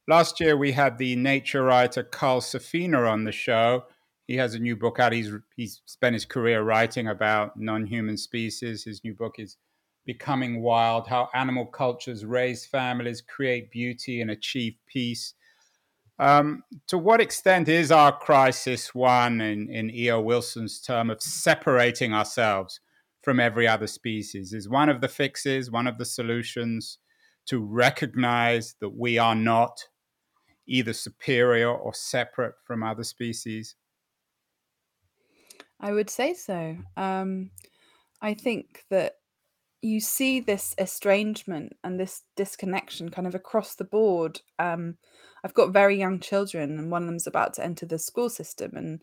Last 0.09 0.41
year, 0.41 0.57
we 0.57 0.73
had 0.73 0.99
the 0.99 1.15
nature 1.15 1.63
writer 1.63 2.03
Carl 2.03 2.41
Safina 2.41 3.09
on 3.09 3.25
the 3.25 3.33
show. 3.33 3.85
He 4.27 4.37
has 4.37 4.55
a 4.55 4.59
new 4.59 4.77
book 4.77 4.99
out. 4.99 5.13
He's, 5.13 5.31
he's 5.57 5.81
spent 5.87 6.15
his 6.15 6.25
career 6.25 6.63
writing 6.63 7.07
about 7.07 7.59
non 7.59 7.87
human 7.87 8.17
species. 8.17 8.83
His 8.85 9.05
new 9.05 9.15
book 9.15 9.37
is 9.39 9.57
Becoming 10.05 10.63
Wild 10.63 11.07
How 11.07 11.29
Animal 11.35 11.67
Cultures 11.67 12.25
Raise 12.25 12.67
Families, 12.67 13.21
Create 13.21 13.71
Beauty, 13.71 14.21
and 14.21 14.31
Achieve 14.31 14.75
Peace. 14.87 15.35
Um, 16.19 16.63
to 16.89 16.99
what 16.99 17.21
extent 17.21 17.69
is 17.69 17.91
our 17.91 18.17
crisis 18.17 18.95
one, 18.95 19.41
in, 19.41 19.69
in 19.71 19.91
E.O. 19.91 20.21
Wilson's 20.21 20.81
term, 20.81 21.11
of 21.11 21.23
separating 21.23 22.13
ourselves 22.13 22.81
from 23.23 23.41
every 23.41 23.67
other 23.67 23.87
species? 23.87 24.53
Is 24.53 24.69
one 24.69 24.89
of 24.89 25.01
the 25.01 25.09
fixes, 25.09 25.71
one 25.71 25.87
of 25.87 25.99
the 25.99 26.05
solutions 26.05 26.99
to 27.47 27.59
recognize 27.59 28.75
that 28.81 28.91
we 28.91 29.19
are 29.19 29.35
not 29.35 29.89
either 30.67 30.93
superior 30.93 31.71
or 31.73 31.95
separate 31.95 32.55
from 32.65 32.83
other 32.83 33.05
species? 33.05 33.77
I 35.81 35.93
would 35.93 36.11
say 36.11 36.35
so. 36.35 36.77
Um, 36.97 37.51
I 38.21 38.35
think 38.35 38.85
that 38.91 39.15
you 39.83 40.01
see 40.01 40.39
this 40.39 40.75
estrangement 40.79 41.77
and 41.83 41.99
this 41.99 42.23
disconnection 42.37 43.11
kind 43.11 43.27
of 43.27 43.35
across 43.35 43.75
the 43.75 43.85
board. 43.85 44.41
Um, 44.59 44.97
I've 45.45 45.55
got 45.55 45.73
very 45.73 45.99
young 45.99 46.21
children, 46.21 46.79
and 46.79 46.91
one 46.91 47.03
of 47.03 47.09
them's 47.09 47.27
about 47.27 47.55
to 47.55 47.65
enter 47.65 47.85
the 47.85 47.99
school 47.99 48.31
system, 48.31 48.73
and 48.77 49.03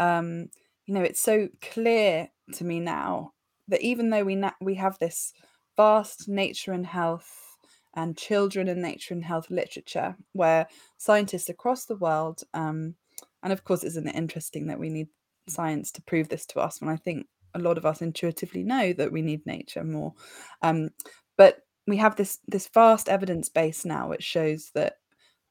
um, 0.00 0.48
you 0.86 0.94
know 0.94 1.02
it's 1.02 1.20
so 1.20 1.48
clear 1.60 2.30
to 2.54 2.64
me 2.64 2.80
now 2.80 3.32
that 3.68 3.82
even 3.82 4.10
though 4.10 4.24
we 4.24 4.34
na- 4.34 4.52
we 4.60 4.74
have 4.76 4.98
this 4.98 5.32
vast 5.76 6.28
nature 6.28 6.72
and 6.72 6.86
health 6.86 7.56
and 7.94 8.16
children 8.16 8.66
and 8.68 8.80
nature 8.80 9.12
and 9.12 9.24
health 9.24 9.50
literature, 9.50 10.16
where 10.32 10.66
scientists 10.96 11.50
across 11.50 11.84
the 11.84 11.96
world, 11.96 12.42
um, 12.54 12.94
and 13.42 13.52
of 13.52 13.62
course, 13.64 13.84
isn't 13.84 14.08
it 14.08 14.14
interesting 14.14 14.68
that 14.68 14.80
we 14.80 14.88
need 14.88 15.08
science 15.48 15.92
to 15.92 16.02
prove 16.02 16.30
this 16.30 16.46
to 16.46 16.60
us 16.60 16.80
when 16.80 16.88
I 16.88 16.96
think 16.96 17.26
a 17.54 17.58
lot 17.58 17.78
of 17.78 17.86
us 17.86 18.02
intuitively 18.02 18.62
know 18.62 18.92
that 18.94 19.12
we 19.12 19.22
need 19.22 19.44
nature 19.46 19.84
more. 19.84 20.14
Um, 20.62 20.90
but 21.36 21.58
we 21.86 21.96
have 21.98 22.16
this 22.16 22.38
this 22.46 22.68
vast 22.68 23.08
evidence 23.08 23.48
base 23.48 23.84
now 23.84 24.08
which 24.08 24.22
shows 24.22 24.70
that 24.74 24.94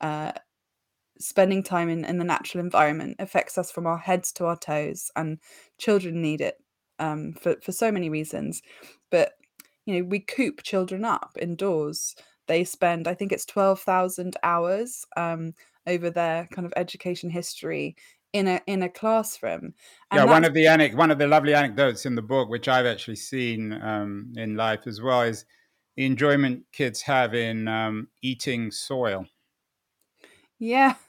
uh, 0.02 0.32
spending 1.20 1.64
time 1.64 1.90
in, 1.90 2.06
in 2.06 2.18
the 2.18 2.24
natural 2.26 2.64
environment 2.64 3.16
affects 3.20 3.58
us 3.58 3.72
from 3.72 3.88
our 3.88 3.98
heads 3.98 4.32
to 4.34 4.46
our 4.46 4.58
toes, 4.58 5.12
and 5.16 5.40
children 5.78 6.22
need 6.22 6.42
it 6.42 6.58
um, 7.00 7.34
for 7.34 7.56
for 7.62 7.72
so 7.72 7.92
many 7.92 8.10
reasons. 8.10 8.62
But 9.12 9.34
you 9.86 10.00
know, 10.00 10.06
we 10.06 10.20
coop 10.20 10.64
children 10.64 11.06
up 11.06 11.32
indoors 11.40 12.16
they 12.48 12.64
spend 12.64 13.08
i 13.08 13.14
think 13.14 13.32
it's 13.32 13.46
12,000 13.46 14.36
hours 14.44 15.06
um, 15.16 15.54
over 15.88 16.10
their 16.10 16.48
kind 16.52 16.66
of 16.66 16.74
education 16.76 17.30
history 17.30 17.96
in 18.34 18.48
a 18.48 18.62
in 18.68 18.84
a 18.84 18.90
classroom. 18.90 19.74
And 20.12 20.20
yeah 20.20 20.26
one 20.26 20.44
of 20.44 20.54
the 20.54 20.66
anec- 20.66 20.96
one 20.96 21.12
of 21.12 21.20
the 21.20 21.28
lovely 21.28 21.54
anecdotes 21.54 22.06
in 22.06 22.16
the 22.16 22.22
book 22.22 22.50
which 22.50 22.68
i've 22.68 22.86
actually 22.86 23.16
seen 23.16 23.74
um, 23.74 24.34
in 24.36 24.56
life 24.56 24.86
as 24.88 25.02
well 25.02 25.22
is 25.22 25.46
the 25.96 26.06
enjoyment 26.06 26.64
kids 26.72 27.04
have 27.04 27.36
in 27.36 27.68
um, 27.68 28.08
eating 28.22 28.72
soil. 28.72 29.26
Yeah. 30.60 30.96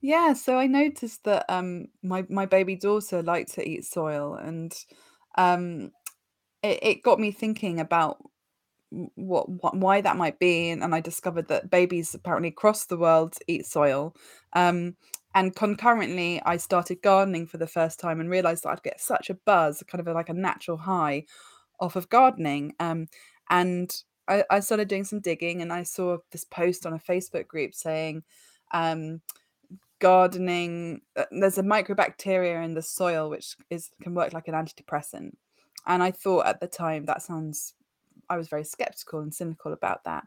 Yeah 0.00 0.34
so 0.34 0.56
i 0.56 0.68
noticed 0.68 1.24
that 1.24 1.44
um 1.48 1.88
my 2.00 2.24
my 2.28 2.46
baby 2.46 2.76
daughter 2.76 3.24
liked 3.24 3.54
to 3.54 3.68
eat 3.68 3.84
soil 3.84 4.34
and 4.34 4.72
um 5.36 5.90
it, 6.62 6.78
it 6.80 7.02
got 7.02 7.18
me 7.18 7.32
thinking 7.32 7.80
about 7.80 8.18
what, 8.90 9.48
what 9.48 9.76
why 9.76 10.00
that 10.00 10.16
might 10.16 10.38
be 10.38 10.70
and, 10.70 10.84
and 10.84 10.94
i 10.94 11.00
discovered 11.00 11.48
that 11.48 11.70
babies 11.70 12.14
apparently 12.14 12.50
across 12.50 12.86
the 12.86 12.96
world 12.96 13.34
eat 13.48 13.66
soil. 13.66 14.14
Um, 14.52 14.96
and 15.34 15.54
concurrently 15.54 16.40
i 16.44 16.56
started 16.56 17.02
gardening 17.02 17.46
for 17.46 17.58
the 17.58 17.66
first 17.66 18.00
time 18.00 18.20
and 18.20 18.30
realized 18.30 18.64
that 18.64 18.70
i'd 18.70 18.82
get 18.82 19.00
such 19.00 19.30
a 19.30 19.34
buzz 19.34 19.82
kind 19.86 20.00
of 20.00 20.06
a, 20.06 20.12
like 20.12 20.28
a 20.28 20.34
natural 20.34 20.76
high 20.76 21.24
off 21.80 21.96
of 21.96 22.08
gardening 22.08 22.74
um, 22.80 23.06
and 23.50 24.02
I, 24.26 24.44
I, 24.50 24.60
started 24.60 24.88
doing 24.88 25.04
some 25.04 25.20
digging 25.20 25.62
and 25.62 25.72
i 25.72 25.84
saw 25.84 26.18
this 26.32 26.44
post 26.44 26.84
on 26.84 26.92
a 26.92 26.98
facebook 26.98 27.46
group 27.46 27.74
saying 27.74 28.24
um, 28.72 29.20
gardening 30.00 31.02
uh, 31.16 31.24
there's 31.30 31.58
a 31.58 31.62
mycobacteria 31.62 32.64
in 32.64 32.74
the 32.74 32.82
soil 32.82 33.30
which 33.30 33.56
is 33.70 33.90
can 34.02 34.14
work 34.14 34.32
like 34.32 34.48
an 34.48 34.54
antidepressant 34.54 35.32
and 35.86 36.02
i 36.02 36.10
thought 36.10 36.46
at 36.46 36.60
the 36.60 36.66
time 36.66 37.04
that 37.04 37.22
sounds 37.22 37.74
I 38.28 38.36
was 38.36 38.48
very 38.48 38.64
skeptical 38.64 39.20
and 39.20 39.34
cynical 39.34 39.72
about 39.72 40.04
that. 40.04 40.26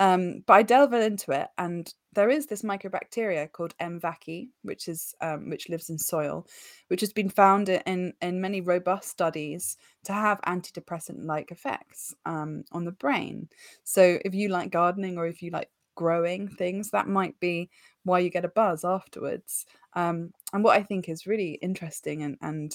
Um, 0.00 0.42
but 0.46 0.54
I 0.54 0.62
delve 0.62 0.92
into 0.92 1.32
it, 1.32 1.48
and 1.56 1.92
there 2.14 2.28
is 2.28 2.46
this 2.46 2.62
mycobacteria 2.62 3.50
called 3.50 3.74
M. 3.78 4.00
vaccae, 4.00 4.48
which 4.62 4.88
is 4.88 5.14
um, 5.20 5.50
which 5.50 5.68
lives 5.68 5.88
in 5.88 5.98
soil, 5.98 6.46
which 6.88 7.00
has 7.00 7.12
been 7.12 7.28
found 7.28 7.68
in 7.68 8.12
in 8.20 8.40
many 8.40 8.60
robust 8.60 9.08
studies 9.08 9.76
to 10.04 10.12
have 10.12 10.40
antidepressant-like 10.42 11.52
effects 11.52 12.14
um, 12.26 12.64
on 12.72 12.84
the 12.84 12.92
brain. 12.92 13.48
So 13.84 14.18
if 14.24 14.34
you 14.34 14.48
like 14.48 14.70
gardening 14.70 15.16
or 15.16 15.26
if 15.26 15.42
you 15.42 15.50
like 15.50 15.70
growing 15.94 16.48
things, 16.48 16.90
that 16.90 17.06
might 17.06 17.38
be 17.38 17.70
why 18.02 18.18
you 18.18 18.30
get 18.30 18.44
a 18.44 18.48
buzz 18.48 18.84
afterwards. 18.84 19.64
Um, 19.94 20.32
and 20.52 20.64
what 20.64 20.76
I 20.76 20.82
think 20.82 21.08
is 21.08 21.26
really 21.26 21.52
interesting 21.62 22.22
and 22.22 22.36
and 22.42 22.74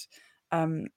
um, 0.52 0.88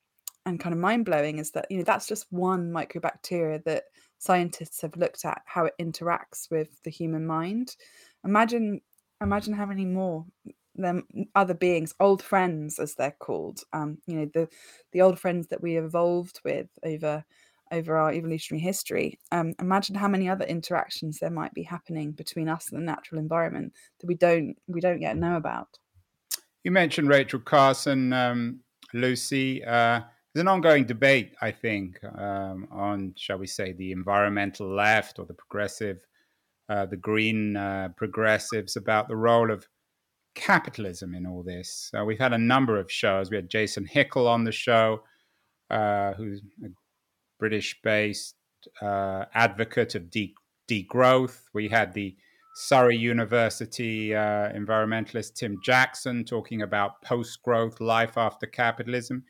and 0.47 0.59
kind 0.59 0.73
of 0.73 0.81
mind 0.81 1.05
blowing 1.05 1.39
is 1.39 1.51
that 1.53 1.67
you 1.71 1.79
know 1.79 1.85
that's 1.85 2.07
just 2.07 2.27
one 2.31 2.71
mycobacteria 2.71 3.63
that 3.65 3.85
scientists 4.23 4.81
have 4.83 4.97
looked 4.97 5.25
at 5.25 5.43
how 5.47 5.65
it 5.65 5.75
interacts 5.81 6.49
with 6.49 6.81
the 6.85 6.91
human 6.91 7.27
mind. 7.27 7.75
Imagine 8.25 8.81
imagine 9.21 9.53
how 9.53 9.67
many 9.67 9.85
more 9.85 10.25
them 10.77 11.05
other 11.35 11.55
beings, 11.55 11.93
old 12.01 12.23
friends 12.23 12.79
as 12.79 12.95
they're 12.95 13.17
called. 13.19 13.61
Um, 13.73 13.99
you 14.07 14.21
know 14.21 14.31
the 14.33 14.49
the 14.93 15.03
old 15.03 15.19
friends 15.19 15.49
that 15.49 15.61
we 15.61 15.77
evolved 15.77 16.41
with 16.45 16.69
over 16.85 17.25
over 17.73 17.97
our 17.97 18.13
evolutionary 18.13 18.63
history. 18.63 19.19
Um, 19.33 19.55
imagine 19.59 19.97
how 19.97 20.09
many 20.09 20.29
other 20.29 20.45
interactions 20.45 21.19
there 21.19 21.31
might 21.31 21.55
be 21.55 21.65
happening 21.65 22.13
between 22.13 22.49
us 22.49 22.71
and 22.71 22.81
the 22.81 22.85
natural 22.85 23.21
environment 23.21 23.73
that 24.01 24.07
we 24.07 24.15
don't 24.15 24.55
we 24.69 24.81
don't 24.81 25.03
yet 25.03 25.17
know 25.17 25.37
about. 25.37 25.79
You 26.63 26.71
mentioned 26.71 27.09
Rachel 27.09 27.41
Carson, 27.41 28.13
um, 28.13 28.61
Lucy. 28.95 29.65
Uh, 29.65 30.03
there's 30.33 30.43
an 30.43 30.49
ongoing 30.49 30.85
debate, 30.85 31.35
I 31.43 31.51
think, 31.51 32.03
um, 32.05 32.67
on, 32.71 33.13
shall 33.17 33.37
we 33.39 33.47
say, 33.47 33.73
the 33.73 33.93
environmental 33.93 34.67
left 34.75 35.19
or 35.19 35.27
the 35.27 35.35
progressive, 35.35 35.99
uh, 36.71 36.87
the 36.87 36.97
green 36.97 37.57
uh, 37.57 37.89
progressives 37.97 38.77
about 38.77 39.09
the 39.09 39.17
role 39.17 39.51
of 39.51 39.67
capitalism 40.35 41.15
in 41.15 41.27
all 41.27 41.43
this? 41.43 41.91
Uh, 41.95 42.05
we've 42.07 42.19
had 42.19 42.33
a 42.33 42.39
number 42.39 42.79
of 42.79 42.91
shows. 42.91 43.31
We 43.31 43.37
had 43.37 43.51
Jason 43.51 43.87
Hickel 43.87 44.27
on 44.27 44.45
the 44.45 44.53
show, 44.53 45.03
uh, 45.69 46.15
who's 46.15 46.41
a 46.65 46.69
British 47.39 47.79
based 47.83 48.37
uh, 48.81 49.27
advocate 49.35 49.95
of 49.95 50.11
de- 50.11 50.35
degrowth. 50.67 51.43
We 51.53 51.69
had 51.69 51.93
the 51.93 52.17
Surrey 52.55 52.97
University 52.97 54.11
environmentalist 54.11 55.35
Tim 55.35 55.59
Jackson 55.63 56.25
talking 56.25 56.63
about 56.63 57.03
post 57.03 57.43
growth 57.43 57.81
life 57.81 58.17
after 58.17 58.47
capitalism. 58.47 59.25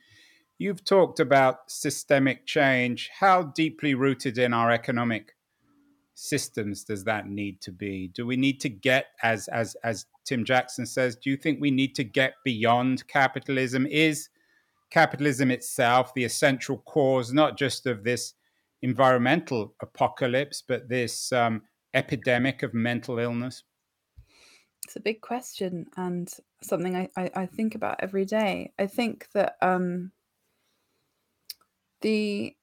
You've 0.59 0.85
talked 0.85 1.19
about 1.19 1.71
systemic 1.71 2.47
change. 2.47 3.11
How 3.19 3.43
deeply 3.43 3.95
rooted 3.95 4.38
in 4.38 4.53
our 4.53 4.71
economic 4.71 5.35
systems 6.15 6.85
does 6.85 7.05
that 7.05 7.27
need 7.27 7.61
to 7.62 7.73
be? 7.73 8.09
Do 8.15 8.27
we 8.27 8.37
need 8.37 8.61
to 8.61 8.69
get, 8.69 9.07
as 9.23 9.49
as 9.49 9.77
as 9.83 10.07
Tim 10.25 10.45
Jackson 10.45 10.87
says, 10.87 11.17
do 11.17 11.31
you 11.31 11.37
think 11.37 11.61
we 11.61 11.71
need 11.71 11.95
to 11.97 12.05
get 12.05 12.35
beyond 12.45 13.07
capitalism? 13.09 13.87
Is 13.87 14.29
capitalism 14.91 15.51
itself 15.51 16.15
the 16.15 16.25
essential 16.25 16.79
cause, 16.79 17.33
not 17.33 17.59
just 17.59 17.87
of 17.87 18.05
this 18.05 18.35
environmental 18.83 19.75
apocalypse, 19.81 20.62
but 20.67 20.88
this 20.88 21.33
um, 21.33 21.62
epidemic 21.95 22.62
of 22.62 22.75
mental 22.75 23.19
illness? 23.19 23.65
It's 24.85 24.97
a 24.97 25.01
big 25.01 25.21
question 25.21 25.87
and 25.97 26.29
something 26.62 26.97
I, 26.97 27.09
I, 27.17 27.31
I 27.35 27.47
think 27.47 27.75
about 27.75 28.01
every 28.01 28.25
day. 28.25 28.73
I 28.79 28.87
think 28.87 29.29
that 29.33 29.57
um, 29.62 30.12
the 32.03 32.55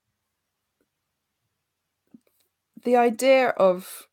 the 2.84 2.95
idea 2.95 3.49
of 3.49 4.08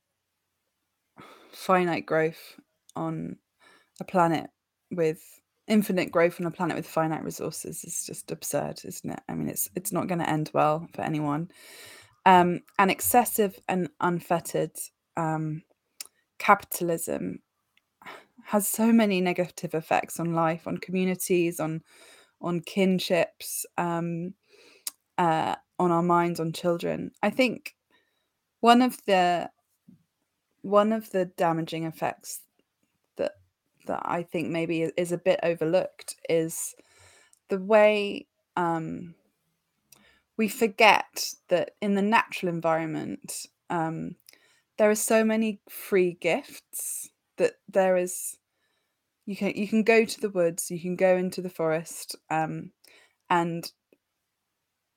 finite 1.53 2.07
growth 2.07 2.59
on 2.95 3.37
a 4.01 4.05
planet 4.05 4.51
with 4.91 5.23
infinite 5.69 6.11
growth 6.11 6.41
on 6.41 6.47
a 6.47 6.51
planet 6.51 6.77
with 6.77 6.87
finite 6.87 7.25
resources 7.25 7.85
is 7.85 8.05
just 8.05 8.31
absurd, 8.31 8.81
isn't 8.85 9.11
it? 9.11 9.21
I 9.29 9.35
mean, 9.35 9.49
it's 9.49 9.69
it's 9.75 9.93
not 9.93 10.09
going 10.09 10.21
to 10.21 10.31
end 10.31 10.51
well 10.55 10.89
for 10.95 11.03
anyone. 11.03 11.51
Um, 12.25 12.61
and 12.79 12.91
excessive 12.91 13.59
and 13.69 13.89
unfettered 14.01 14.73
um, 15.17 15.63
capitalism 16.39 17.41
has 18.45 18.67
so 18.67 18.93
many 18.93 19.21
negative 19.21 19.75
effects 19.75 20.21
on 20.21 20.35
life, 20.35 20.67
on 20.67 20.79
communities, 20.79 21.61
on 21.61 21.83
on 22.41 22.61
kinships, 22.61 23.65
um, 23.79 24.35
uh, 25.19 25.57
on 25.79 25.91
our 25.91 26.03
minds, 26.03 26.41
on 26.41 26.53
children. 26.53 27.11
I 27.23 27.31
think 27.31 27.75
one 28.61 28.83
of 28.83 28.97
the 29.07 29.51
one 30.63 30.93
of 30.93 31.11
the 31.11 31.27
damaging 31.27 31.85
effects 31.85 32.41
that 33.17 33.33
that 33.87 34.03
I 34.05 34.23
think 34.23 34.49
maybe 34.49 34.83
is 34.97 35.13
a 35.13 35.19
bit 35.19 35.41
overlooked 35.43 36.17
is 36.29 36.75
the 37.49 37.59
way 37.59 38.27
um, 38.57 39.15
we 40.37 40.49
forget 40.49 41.33
that 41.49 41.73
in 41.81 41.95
the 41.95 42.03
natural 42.03 42.53
environment 42.53 43.47
um, 43.71 44.17
there 44.79 44.91
are 44.91 44.97
so 44.97 45.25
many 45.25 45.61
free 45.69 46.17
gifts 46.21 47.11
that 47.39 47.55
there 47.69 47.97
is 47.97 48.37
you 49.25 49.37
can 49.37 49.53
you 49.55 49.69
can 49.69 49.83
go 49.83 50.05
to 50.05 50.21
the 50.21 50.31
woods 50.31 50.71
you 50.71 50.81
can 50.81 50.97
go 50.97 51.17
into 51.17 51.41
the 51.41 51.51
forest 51.51 52.17
um, 52.31 52.73
and 53.31 53.73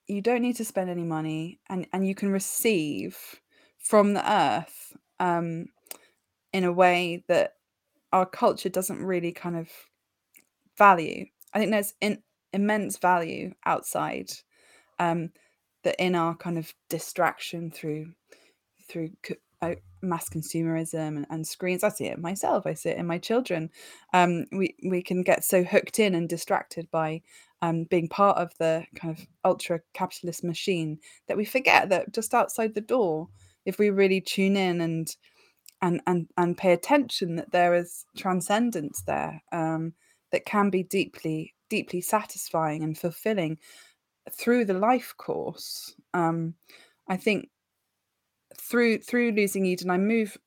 you 0.09 0.21
don't 0.21 0.41
need 0.41 0.55
to 0.55 0.65
spend 0.65 0.89
any 0.89 1.03
money 1.03 1.59
and 1.69 1.87
and 1.93 2.05
you 2.05 2.15
can 2.15 2.31
receive 2.31 3.17
from 3.77 4.13
the 4.13 4.31
earth 4.31 4.97
um, 5.19 5.67
in 6.51 6.63
a 6.63 6.73
way 6.73 7.23
that 7.27 7.53
our 8.11 8.25
culture 8.25 8.69
doesn't 8.69 9.03
really 9.03 9.31
kind 9.31 9.55
of 9.55 9.69
value. 10.77 11.25
I 11.53 11.59
think 11.59 11.71
there's 11.71 11.93
in, 12.01 12.23
immense 12.51 12.97
value 12.97 13.53
outside 13.65 14.31
um, 14.97 15.29
that 15.83 15.95
in 15.99 16.15
our 16.15 16.35
kind 16.35 16.57
of 16.57 16.73
distraction 16.89 17.71
through 17.71 18.13
through 18.89 19.11
uh, 19.61 19.75
mass 20.01 20.29
consumerism 20.29 21.17
and, 21.17 21.27
and, 21.29 21.47
screens. 21.47 21.83
I 21.83 21.89
see 21.89 22.05
it 22.05 22.19
myself. 22.19 22.65
I 22.65 22.73
see 22.73 22.89
it 22.89 22.97
in 22.97 23.05
my 23.05 23.17
children. 23.17 23.69
Um, 24.13 24.45
we 24.51 24.75
we 24.87 25.01
can 25.01 25.23
get 25.23 25.43
so 25.43 25.63
hooked 25.63 25.99
in 25.99 26.15
and 26.15 26.27
distracted 26.27 26.89
by 26.91 27.21
um, 27.61 27.83
being 27.85 28.07
part 28.07 28.37
of 28.37 28.51
the 28.59 28.85
kind 28.95 29.17
of 29.17 29.25
ultra 29.43 29.81
capitalist 29.93 30.43
machine 30.43 30.99
that 31.27 31.37
we 31.37 31.45
forget 31.45 31.89
that 31.89 32.13
just 32.13 32.33
outside 32.33 32.73
the 32.73 32.81
door 32.81 33.27
if 33.65 33.77
we 33.77 33.89
really 33.89 34.21
tune 34.21 34.55
in 34.55 34.81
and 34.81 35.15
and 35.81 36.01
and 36.07 36.27
and 36.37 36.57
pay 36.57 36.73
attention 36.73 37.35
that 37.35 37.51
there 37.51 37.73
is 37.73 38.05
transcendence 38.17 39.01
there 39.03 39.41
um, 39.51 39.93
that 40.31 40.45
can 40.45 40.69
be 40.69 40.83
deeply 40.83 41.53
deeply 41.69 42.01
satisfying 42.01 42.83
and 42.83 42.97
fulfilling 42.97 43.57
through 44.31 44.65
the 44.65 44.73
life 44.73 45.13
course 45.17 45.95
um, 46.13 46.53
i 47.07 47.17
think 47.17 47.49
through 48.59 48.99
through 48.99 49.31
losing 49.31 49.65
eden 49.65 49.89
i 49.89 49.97
move 49.97 50.37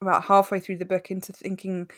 about 0.00 0.24
halfway 0.24 0.60
through 0.60 0.76
the 0.76 0.84
book 0.84 1.10
into 1.10 1.32
thinking 1.32 1.88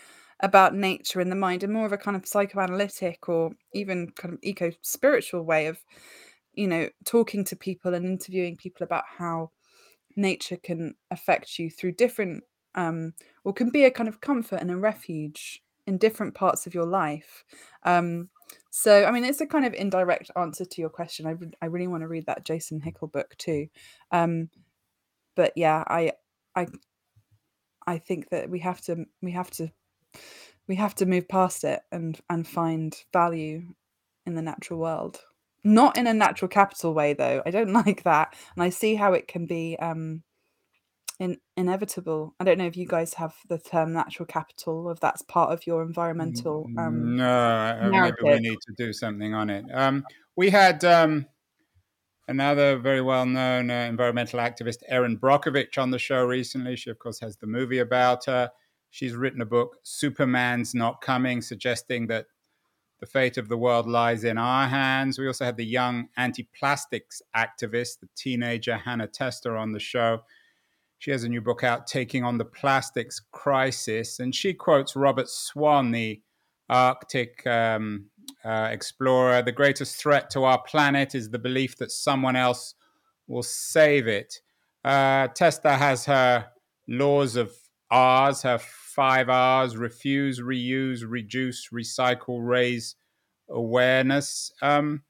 about 0.41 0.75
nature 0.75 1.21
and 1.21 1.33
the 1.33 1.37
mind 1.37 1.63
in 1.63 1.73
more 1.73 1.87
of 1.87 1.93
a 1.93 1.99
kind 1.99 2.17
of 2.17 2.27
psychoanalytic 2.27 3.29
or 3.29 3.51
even 3.73 4.11
kind 4.11 4.35
of 4.35 4.41
eco 4.43 4.71
spiritual 4.83 5.43
way 5.43 5.67
of 5.67 5.79
you 6.53 6.67
know 6.67 6.89
talking 7.05 7.45
to 7.45 7.57
people 7.57 7.95
and 7.95 8.05
interviewing 8.05 8.57
people 8.57 8.85
about 8.85 9.05
how 9.19 9.51
nature 10.17 10.57
can 10.57 10.95
affect 11.11 11.59
you 11.59 11.71
through 11.71 11.93
different 11.93 12.43
um, 12.75 13.13
or 13.45 13.53
can 13.53 13.71
be 13.71 13.85
a 13.85 13.91
kind 13.91 14.09
of 14.09 14.21
comfort 14.21 14.61
and 14.61 14.71
a 14.71 14.77
refuge 14.77 15.63
in 15.87 15.99
different 15.99 16.35
parts 16.35 16.67
of 16.67 16.75
your 16.75 16.85
life. 16.85 17.45
Um, 17.85 18.29
so, 18.71 19.05
I 19.05 19.11
mean, 19.11 19.25
it's 19.25 19.41
a 19.41 19.47
kind 19.47 19.65
of 19.65 19.75
indirect 19.75 20.31
answer 20.37 20.65
to 20.65 20.81
your 20.81 20.91
question. 20.91 21.27
I, 21.27 21.31
re- 21.31 21.53
I 21.63 21.67
really 21.67 21.87
want 21.87 22.03
to 22.03 22.09
read 22.09 22.27
that 22.27 22.45
Jason 22.45 22.81
Hickel 22.81 23.11
book 23.11 23.35
too. 23.39 23.69
Um, 24.11 24.51
but 25.37 25.53
yeah, 25.55 25.85
I, 25.87 26.13
I, 26.57 26.67
I 27.87 27.99
think 27.99 28.31
that 28.31 28.51
we 28.51 28.59
have 28.61 28.81
to, 28.83 29.05
we 29.23 29.33
have 29.33 29.51
to, 29.53 29.71
we 30.69 30.75
have 30.77 30.95
to 30.97 31.07
move 31.07 31.29
past 31.29 31.65
it 31.65 31.81
and 31.93 32.19
and 32.29 32.47
find 32.47 32.97
value 33.13 33.63
in 34.27 34.35
the 34.35 34.43
natural 34.43 34.81
world. 34.81 35.21
Not 35.65 35.97
in 35.97 36.07
a 36.07 36.15
natural 36.15 36.49
capital 36.49 36.95
way, 36.95 37.13
though. 37.13 37.43
I 37.45 37.51
don't 37.51 37.73
like 37.87 38.03
that, 38.05 38.35
and 38.55 38.63
I 38.63 38.71
see 38.71 38.95
how 38.95 39.13
it 39.13 39.29
can 39.29 39.47
be 39.47 39.77
um, 39.79 40.23
in, 41.19 41.39
inevitable. 41.57 42.35
I 42.39 42.45
don't 42.45 42.59
know 42.59 42.67
if 42.67 42.77
you 42.77 42.87
guys 42.87 43.15
have 43.15 43.35
the 43.49 43.59
term 43.59 43.93
natural 43.93 44.27
capital, 44.27 44.91
if 44.91 45.01
that's 45.01 45.23
part 45.23 45.53
of 45.53 45.67
your 45.67 45.83
environmental. 45.83 46.67
Um, 46.79 47.17
no, 47.17 47.89
maybe 47.91 48.17
we 48.23 48.41
need 48.41 48.59
to 48.67 48.75
do 48.77 48.93
something 48.93 49.35
on 49.35 49.51
it. 49.51 49.65
Um, 49.73 50.05
we 50.37 50.51
had 50.51 50.85
um, 50.85 51.27
another 52.29 52.77
very 52.77 53.01
well-known 53.01 53.71
uh, 53.71 53.75
environmental 53.89 54.41
activist, 54.41 54.79
Erin 54.89 55.19
Brockovich, 55.19 55.79
on 55.79 55.91
the 55.91 55.99
show 55.99 56.25
recently. 56.25 56.77
She, 56.77 56.91
of 56.91 56.99
course, 56.99 57.21
has 57.21 57.37
the 57.37 57.47
movie 57.47 57.79
about 57.79 58.25
her. 58.27 58.51
She's 58.91 59.15
written 59.15 59.41
a 59.41 59.47
book, 59.47 59.77
Superman's 59.83 60.75
Not 60.75 61.01
Coming, 61.01 61.43
suggesting 61.43 62.07
that 62.09 62.27
the 62.99 63.07
fate 63.07 63.37
of 63.37 63.49
the 63.49 63.59
world 63.59 63.87
lies 63.87 64.25
in 64.25 64.39
our 64.39 64.67
hands. 64.67 65.19
We 65.19 65.27
also 65.27 65.45
had 65.45 65.57
the 65.57 65.67
young 65.67 66.09
anti 66.17 66.49
plastics 66.59 67.21
activist, 67.37 68.01
the 68.01 68.09
teenager 68.17 68.77
Hannah 68.77 69.07
Testa, 69.07 69.51
on 69.51 69.73
the 69.73 69.81
show. 69.81 70.21
She 70.99 71.11
has 71.11 71.25
a 71.25 71.29
new 71.29 71.43
book 71.43 71.63
out, 71.63 71.87
Taking 71.87 72.25
on 72.25 72.39
the 72.39 72.45
Plastics 72.45 73.21
Crisis. 73.33 74.19
And 74.19 74.35
she 74.35 74.55
quotes 74.55 74.97
Robert 74.97 75.29
Swan, 75.29 75.91
the 75.91 76.23
Arctic 76.71 77.47
um, 77.47 78.07
uh, 78.45 78.69
explorer 78.71 79.43
The 79.43 79.53
greatest 79.53 79.97
threat 79.97 80.31
to 80.31 80.45
our 80.45 80.63
planet 80.63 81.15
is 81.15 81.31
the 81.31 81.39
belief 81.39 81.77
that 81.79 81.91
someone 81.91 82.37
else 82.37 82.75
will 83.27 83.43
save 83.43 84.07
it. 84.07 84.41
Uh, 84.85 85.29
has 85.65 86.05
her 86.05 86.47
laws 86.87 87.37
of 87.37 87.53
R's, 87.91 88.43
her 88.43 88.59
five 88.59 89.29
R's 89.29 89.77
refuse, 89.77 90.41
reuse, 90.41 91.03
reduce, 91.07 91.71
recycle, 91.71 92.39
raise 92.41 92.95
awareness. 93.49 94.53
Um, 94.63 95.03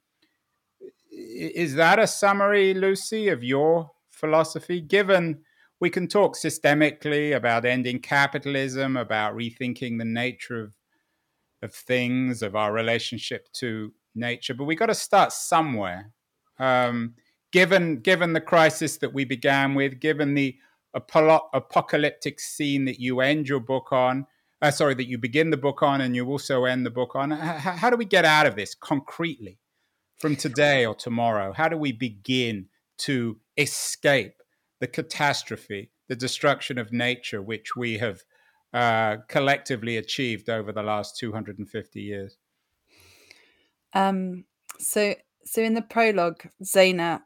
is 1.10 1.74
that 1.74 1.98
a 1.98 2.06
summary, 2.06 2.74
Lucy, 2.74 3.28
of 3.28 3.42
your 3.42 3.90
philosophy? 4.08 4.80
Given 4.80 5.40
we 5.80 5.90
can 5.90 6.08
talk 6.08 6.36
systemically 6.36 7.36
about 7.36 7.64
ending 7.64 8.00
capitalism, 8.00 8.96
about 8.96 9.34
rethinking 9.34 9.98
the 9.98 10.04
nature 10.04 10.60
of, 10.60 10.74
of 11.66 11.74
things, 11.74 12.40
of 12.42 12.56
our 12.56 12.72
relationship 12.72 13.52
to 13.52 13.92
nature, 14.14 14.54
but 14.54 14.64
we 14.64 14.74
got 14.74 14.86
to 14.86 14.94
start 14.94 15.32
somewhere. 15.32 16.12
Um, 16.58 17.16
given 17.52 18.00
given 18.00 18.32
the 18.32 18.40
crisis 18.40 18.96
that 18.98 19.12
we 19.12 19.24
began 19.24 19.74
with, 19.74 20.00
given 20.00 20.34
the 20.34 20.56
apocalyptic 20.94 22.40
scene 22.40 22.84
that 22.86 23.00
you 23.00 23.20
end 23.20 23.48
your 23.48 23.60
book 23.60 23.92
on. 23.92 24.26
Uh, 24.62 24.70
sorry, 24.70 24.94
that 24.94 25.08
you 25.08 25.18
begin 25.18 25.50
the 25.50 25.56
book 25.56 25.82
on 25.82 26.00
and 26.00 26.16
you 26.16 26.26
also 26.26 26.64
end 26.64 26.86
the 26.86 26.90
book 26.90 27.14
on. 27.14 27.30
How, 27.30 27.72
how 27.72 27.90
do 27.90 27.96
we 27.96 28.06
get 28.06 28.24
out 28.24 28.46
of 28.46 28.56
this 28.56 28.74
concretely 28.74 29.58
from 30.16 30.36
today 30.36 30.86
or 30.86 30.94
tomorrow? 30.94 31.52
How 31.52 31.68
do 31.68 31.76
we 31.76 31.92
begin 31.92 32.68
to 32.98 33.38
escape 33.58 34.42
the 34.80 34.86
catastrophe, 34.86 35.90
the 36.08 36.16
destruction 36.16 36.78
of 36.78 36.92
nature, 36.92 37.42
which 37.42 37.76
we 37.76 37.98
have 37.98 38.22
uh, 38.76 39.16
collectively 39.28 39.96
achieved 39.96 40.50
over 40.50 40.70
the 40.70 40.82
last 40.82 41.16
250 41.16 42.00
years? 42.00 42.36
Um, 43.94 44.44
so, 44.78 45.14
so 45.46 45.62
in 45.62 45.72
the 45.72 45.80
prologue, 45.80 46.46
Zaina 46.62 47.22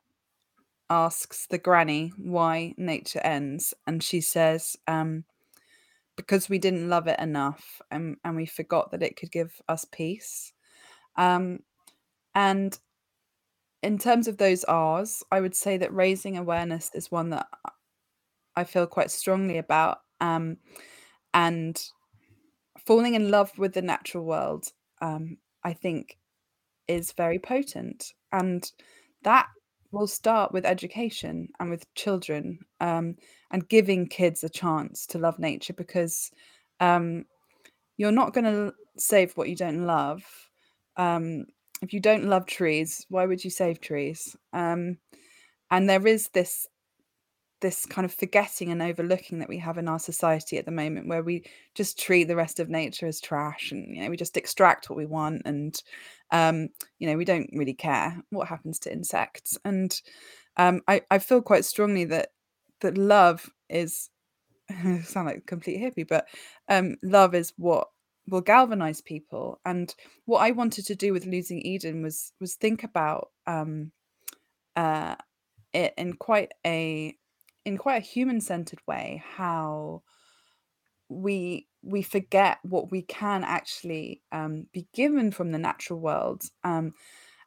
asks 0.89 1.49
the 1.49 1.59
granny 1.59 2.13
why 2.17 2.75
nature 2.77 3.21
ends, 3.25 3.75
and 3.85 4.01
she 4.01 4.21
says, 4.21 4.77
um, 4.87 5.25
"Because 6.17 6.49
we 6.49 6.59
didn't 6.59 6.89
love 6.89 7.09
it 7.09 7.19
enough, 7.19 7.83
and 7.91 8.17
and 8.25 8.37
we 8.37 8.47
forgot 8.47 8.93
that 8.93 9.03
it 9.03 9.17
could 9.17 9.33
give 9.33 9.61
us 9.69 9.85
peace." 9.85 10.53
Um, 11.17 11.65
and 12.33 12.79
in 13.83 13.99
terms 13.99 14.29
of 14.29 14.37
those 14.37 14.63
R's, 14.65 15.25
I 15.33 15.41
would 15.41 15.57
say 15.57 15.79
that 15.79 15.93
raising 15.93 16.37
awareness 16.37 16.93
is 16.95 17.11
one 17.11 17.31
that 17.31 17.49
I 18.55 18.63
feel 18.63 18.87
quite 18.87 19.11
strongly 19.11 19.59
about. 19.59 19.99
Um, 20.21 20.59
and 21.35 21.83
falling 22.87 23.15
in 23.15 23.31
love 23.31 23.57
with 23.59 23.75
the 23.75 23.83
natural 23.83 24.25
world, 24.25 24.73
um, 25.01 25.37
I 25.65 25.73
think, 25.73 26.19
is 26.89 27.13
very 27.13 27.39
potent. 27.39 28.13
And 28.33 28.71
that 29.23 29.47
will 29.93 30.07
start 30.07 30.53
with 30.53 30.65
education 30.65 31.49
and 31.59 31.71
with 31.71 31.93
children 31.95 32.59
um, 32.81 33.17
and 33.51 33.69
giving 33.69 34.07
kids 34.07 34.45
a 34.45 34.49
chance 34.49 35.07
to 35.07 35.19
love 35.19 35.39
nature 35.39 35.73
because 35.73 36.31
um, 36.79 37.25
you're 37.97 38.13
not 38.13 38.33
going 38.33 38.45
to 38.45 38.73
save 38.97 39.37
what 39.37 39.49
you 39.49 39.57
don't 39.57 39.87
love. 39.87 40.23
Um, 40.97 41.47
if 41.83 41.93
you 41.93 42.01
don't 42.01 42.25
love 42.25 42.47
trees, 42.47 43.05
why 43.09 43.27
would 43.27 43.43
you 43.43 43.51
save 43.51 43.81
trees? 43.81 44.37
Um, 44.53 44.99
and 45.71 45.89
there 45.89 46.07
is 46.07 46.29
this 46.29 46.67
this 47.61 47.87
kind 47.87 48.05
of 48.05 48.15
forgetting 48.15 48.71
and 48.71 48.83
overlooking 48.83 49.39
that 49.39 49.49
we 49.49 49.59
have 49.59 49.79
in 49.79 49.89
our 49.89 49.99
society 49.99 50.57
at 50.59 50.65
the 50.65 50.71
moment 50.71 51.09
where 51.09 51.23
we 51.23 51.45
just 51.75 51.99
treat 51.99 52.25
the 52.25 52.37
rest 52.37 52.59
of 52.59 52.69
nature 52.69 53.07
as 53.07 53.21
trash 53.21 53.71
and 53.71 53.95
you 53.95 54.03
know 54.03 54.11
we 54.11 54.17
just 54.17 54.37
extract 54.37 54.89
what 54.89 54.97
we 54.97 55.07
want 55.07 55.43
and 55.45 55.83
um, 56.31 56.69
you 56.99 57.09
know 57.09 57.17
we 57.17 57.25
don't 57.25 57.51
really 57.53 57.75
care 57.75 58.23
what 58.31 58.49
happens 58.49 58.79
to 58.81 58.93
insects. 58.93 59.59
And 59.65 60.01
um, 60.57 60.81
I, 60.89 61.03
I 61.11 61.19
feel 61.19 61.43
quite 61.43 61.65
strongly 61.65 62.05
that 62.07 62.29
that 62.81 62.97
love 62.97 63.51
is 63.69 64.11
sound 65.05 65.27
like 65.27 65.39
a 65.39 65.43
complete 65.43 65.81
hippie 65.81 66.09
but 66.09 66.27
um, 66.69 66.97
love 67.03 67.35
is 67.35 67.53
what 67.57 67.89
will 68.29 68.41
galvanize 68.41 69.01
people. 69.01 69.61
And 69.65 69.95
what 70.25 70.41
i 70.41 70.51
wanted 70.53 70.87
to 70.87 70.95
do 70.95 71.13
with 71.13 71.27
losing 71.27 71.61
eden 71.61 72.03
was 72.03 72.33
was 72.41 72.55
think 72.55 72.85
about 72.85 73.31
um 73.47 73.93
uh 74.77 75.17
it 75.73 75.95
in 75.97 76.15
quite 76.15 76.53
a 76.67 77.17
in 77.65 77.77
quite 77.77 77.97
a 77.97 78.07
human 78.07 78.41
centered 78.41 78.81
way 78.87 79.23
how 79.37 80.03
we 81.09 81.67
we 81.83 82.03
forget 82.03 82.59
what 82.63 82.91
we 82.91 83.03
can 83.03 83.43
actually 83.43 84.23
um, 84.33 84.67
be 84.73 84.87
given 84.95 85.31
from 85.31 85.51
the 85.51 85.59
natural 85.59 85.99
world 85.99 86.43
um, 86.65 86.93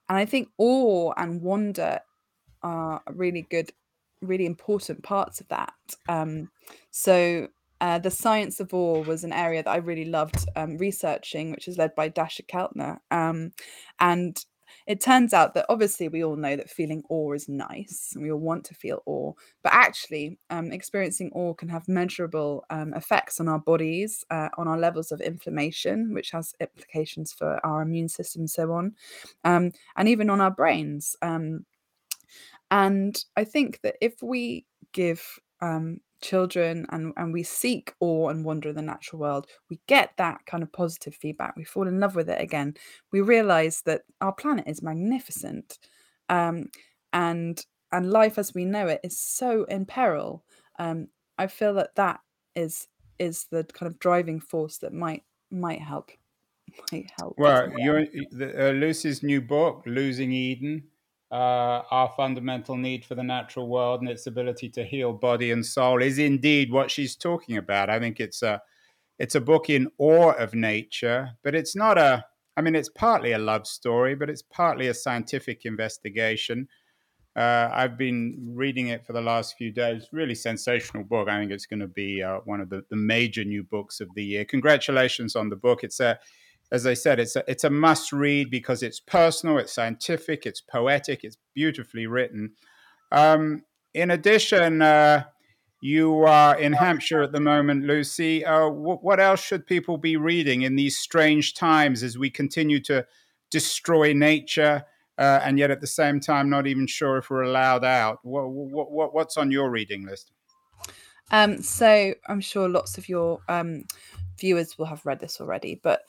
and 0.10 0.17
i 0.17 0.26
think 0.26 0.49
awe 0.58 1.13
and 1.17 1.41
wonder 1.41 1.99
are 2.62 3.02
really 3.12 3.45
good 3.49 3.71
really 4.21 4.45
important 4.45 5.04
parts 5.04 5.41
of 5.41 5.47
that 5.49 5.73
um, 6.08 6.49
so 6.91 7.47
uh, 7.84 7.99
the 7.99 8.10
science 8.10 8.62
of 8.62 8.73
awe 8.73 9.04
was 9.04 9.26
an 9.26 9.34
area 9.34 9.62
that 9.62 9.69
I 9.69 9.76
really 9.76 10.06
loved 10.06 10.47
um, 10.56 10.78
researching, 10.78 11.52
which 11.52 11.67
is 11.67 11.78
led 11.78 11.93
by 11.95 12.10
Dacher 12.10 12.47
Keltner. 12.47 12.99
Um, 13.12 13.52
and 13.99 14.38
it 14.88 15.01
turns 15.01 15.33
out 15.33 15.53
that 15.53 15.65
obviously 15.69 16.07
we 16.07 16.23
all 16.23 16.36
know 16.36 16.55
that 16.55 16.69
feeling 16.69 17.03
awe 17.09 17.33
is 17.33 17.47
nice 17.49 18.12
and 18.13 18.23
we 18.23 18.31
all 18.31 18.39
want 18.39 18.63
to 18.65 18.73
feel 18.73 19.01
awe, 19.05 19.33
but 19.63 19.73
actually, 19.73 20.38
um, 20.49 20.71
experiencing 20.71 21.31
awe 21.33 21.53
can 21.53 21.69
have 21.69 21.88
measurable 21.88 22.65
um, 22.69 22.93
effects 22.93 23.39
on 23.39 23.47
our 23.47 23.59
bodies, 23.59 24.23
uh, 24.31 24.49
on 24.57 24.67
our 24.67 24.77
levels 24.77 25.12
of 25.12 25.21
inflammation, 25.21 26.13
which 26.13 26.31
has 26.31 26.53
implications 26.59 27.31
for 27.31 27.63
our 27.65 27.81
immune 27.81 28.09
system 28.09 28.41
and 28.41 28.49
so 28.49 28.71
on, 28.71 28.93
um, 29.43 29.71
and 29.95 30.07
even 30.07 30.29
on 30.29 30.41
our 30.41 30.51
brains. 30.51 31.15
Um, 31.21 31.65
and 32.71 33.23
I 33.38 33.43
think 33.43 33.81
that 33.81 33.95
if 34.01 34.21
we 34.23 34.65
give 34.93 35.39
um, 35.62 35.99
children 36.23 36.88
and, 36.89 37.13
and 37.17 37.33
we 37.33 37.43
seek 37.43 37.93
awe 37.99 38.29
and 38.29 38.43
wonder 38.43 38.69
in 38.69 38.75
the 38.75 38.81
natural 38.81 39.19
world, 39.19 39.47
we 39.69 39.79
get 39.88 40.12
that 40.17 40.45
kind 40.47 40.63
of 40.63 40.71
positive 40.71 41.13
feedback. 41.13 41.55
We 41.55 41.63
fall 41.63 41.88
in 41.88 41.99
love 41.99 42.15
with 42.15 42.29
it 42.29 42.41
again. 42.41 42.73
We 43.12 43.21
realize 43.21 43.83
that 43.86 44.01
our 44.21 44.33
planet 44.33 44.65
is 44.67 44.81
magnificent. 44.81 45.77
Um, 46.29 46.69
and 47.12 47.63
and 47.91 48.09
life 48.09 48.39
as 48.39 48.55
we 48.55 48.65
know 48.65 48.88
it 48.88 49.01
is 49.03 49.19
so 49.19 49.65
in 49.65 49.86
peril. 49.86 50.43
Um, 50.79 51.09
I 51.38 51.47
feel 51.47 51.75
that 51.75 51.95
that 51.95 52.21
is 52.55 52.88
is 53.19 53.45
the 53.51 53.63
kind 53.65 53.91
of 53.91 53.99
driving 53.99 54.39
force 54.39 54.79
that 54.79 54.93
might 54.93 55.23
might 55.51 55.81
help 55.81 56.09
might 56.91 57.12
help. 57.17 57.36
Well, 57.38 57.71
your 57.77 57.99
uh, 57.99 58.71
Lucy's 58.71 59.21
new 59.21 59.41
book, 59.41 59.83
Losing 59.86 60.31
Eden, 60.31 60.83
uh, 61.34 61.82
our 61.89 62.13
fundamental 62.15 62.78
need 62.78 63.04
for 63.04 63.15
the 63.15 63.24
natural 63.24 63.67
world 63.67 64.02
and 64.02 64.10
its 64.10 64.28
ability 64.28 64.69
to 64.69 64.84
heal 64.84 65.12
body 65.12 65.50
and 65.50 65.65
soul 65.65 66.00
is 66.00 66.19
indeed 66.19 66.72
what 66.72 66.91
she's 66.91 67.15
talking 67.15 67.58
about. 67.58 67.89
I 67.89 68.00
think 68.00 68.19
it's 68.19 68.43
a 68.43 68.62
it's 69.17 69.34
a 69.34 69.41
book 69.41 69.67
in 69.67 69.89
awe 69.98 70.34
of 70.34 70.54
nature, 70.54 71.32
but 71.43 71.56
it's 71.56 71.76
not 71.76 71.98
a 71.98 72.24
I 72.56 72.62
mean 72.62 72.76
it's 72.76 72.89
partly 72.89 73.32
a 73.32 73.39
love 73.39 73.65
story, 73.65 74.13
but 74.13 74.30
it's 74.30 74.43
partly 74.43 74.89
a 74.89 74.93
scientific 74.93 75.65
investigation. 75.65 76.67
Uh, 77.36 77.67
I've 77.74 77.98
been 77.98 78.54
reading 78.54 78.89
it 78.89 79.04
for 79.04 79.13
the 79.13 79.22
last 79.22 79.56
few 79.58 79.72
days. 79.72 80.10
Really 80.12 80.36
sensational 80.36 81.04
book. 81.04 81.30
I 81.30 81.39
think 81.39 81.52
it's 81.52 81.65
going 81.65 81.80
to 81.80 81.88
be 81.88 82.22
uh, 82.22 82.41
one 82.46 82.62
of 82.62 82.69
the, 82.69 82.84
the 82.91 82.96
major 82.96 83.43
new 83.43 83.63
books 83.63 84.02
of 84.02 84.10
the 84.13 84.24
year. 84.24 84.46
Congratulations 84.46 85.36
on 85.36 85.50
the 85.50 85.56
book. 85.56 85.84
It's 85.84 86.00
a 86.00 86.19
as 86.71 86.88
I 86.88 86.93
said, 86.93 87.19
it's 87.19 87.36
a, 87.36 87.43
it's 87.47 87.63
a 87.63 87.69
must 87.69 88.12
read 88.12 88.49
because 88.49 88.82
it's 88.82 88.99
personal, 88.99 89.58
it's 89.58 89.73
scientific, 89.73 90.45
it's 90.45 90.62
poetic, 90.62 91.23
it's 91.23 91.38
beautifully 91.54 92.08
written. 92.08 92.54
Um, 93.12 93.63
in 93.93 94.10
addition, 94.10 94.82
uh, 94.82 95.26
you 95.82 96.23
are 96.23 96.58
in 96.58 96.73
Hampshire 96.73 97.21
at 97.21 97.32
the 97.32 97.39
moment, 97.39 97.86
Lucy. 97.86 98.45
Uh, 98.45 98.69
w- 98.69 98.99
what 99.02 99.19
else 99.19 99.41
should 99.41 99.67
people 99.67 99.97
be 99.97 100.15
reading 100.17 100.62
in 100.62 100.76
these 100.76 100.97
strange 100.97 101.54
times 101.54 102.02
as 102.02 102.17
we 102.17 102.30
continue 102.30 102.80
to 102.84 103.06
destroy 103.52 104.13
nature 104.13 104.86
uh, 105.17 105.41
and 105.43 105.60
yet 105.60 105.69
at 105.69 105.82
the 105.82 105.88
same 105.88 106.19
time 106.19 106.49
not 106.49 106.65
even 106.65 106.88
sure 106.88 107.17
if 107.17 107.30
we're 107.30 107.43
allowed 107.43 107.84
out? 107.84 108.19
What, 108.23 108.49
what, 108.49 109.13
what's 109.13 109.38
on 109.38 109.52
your 109.52 109.69
reading 109.69 110.06
list? 110.06 110.32
Um, 111.32 111.62
so 111.62 112.13
I'm 112.28 112.41
sure 112.41 112.69
lots 112.69 112.97
of 112.97 113.10
your 113.10 113.41
um, 113.49 113.84
viewers 114.39 114.78
will 114.78 114.86
have 114.86 115.06
read 115.06 115.19
this 115.19 115.41
already, 115.41 115.80
but 115.84 116.02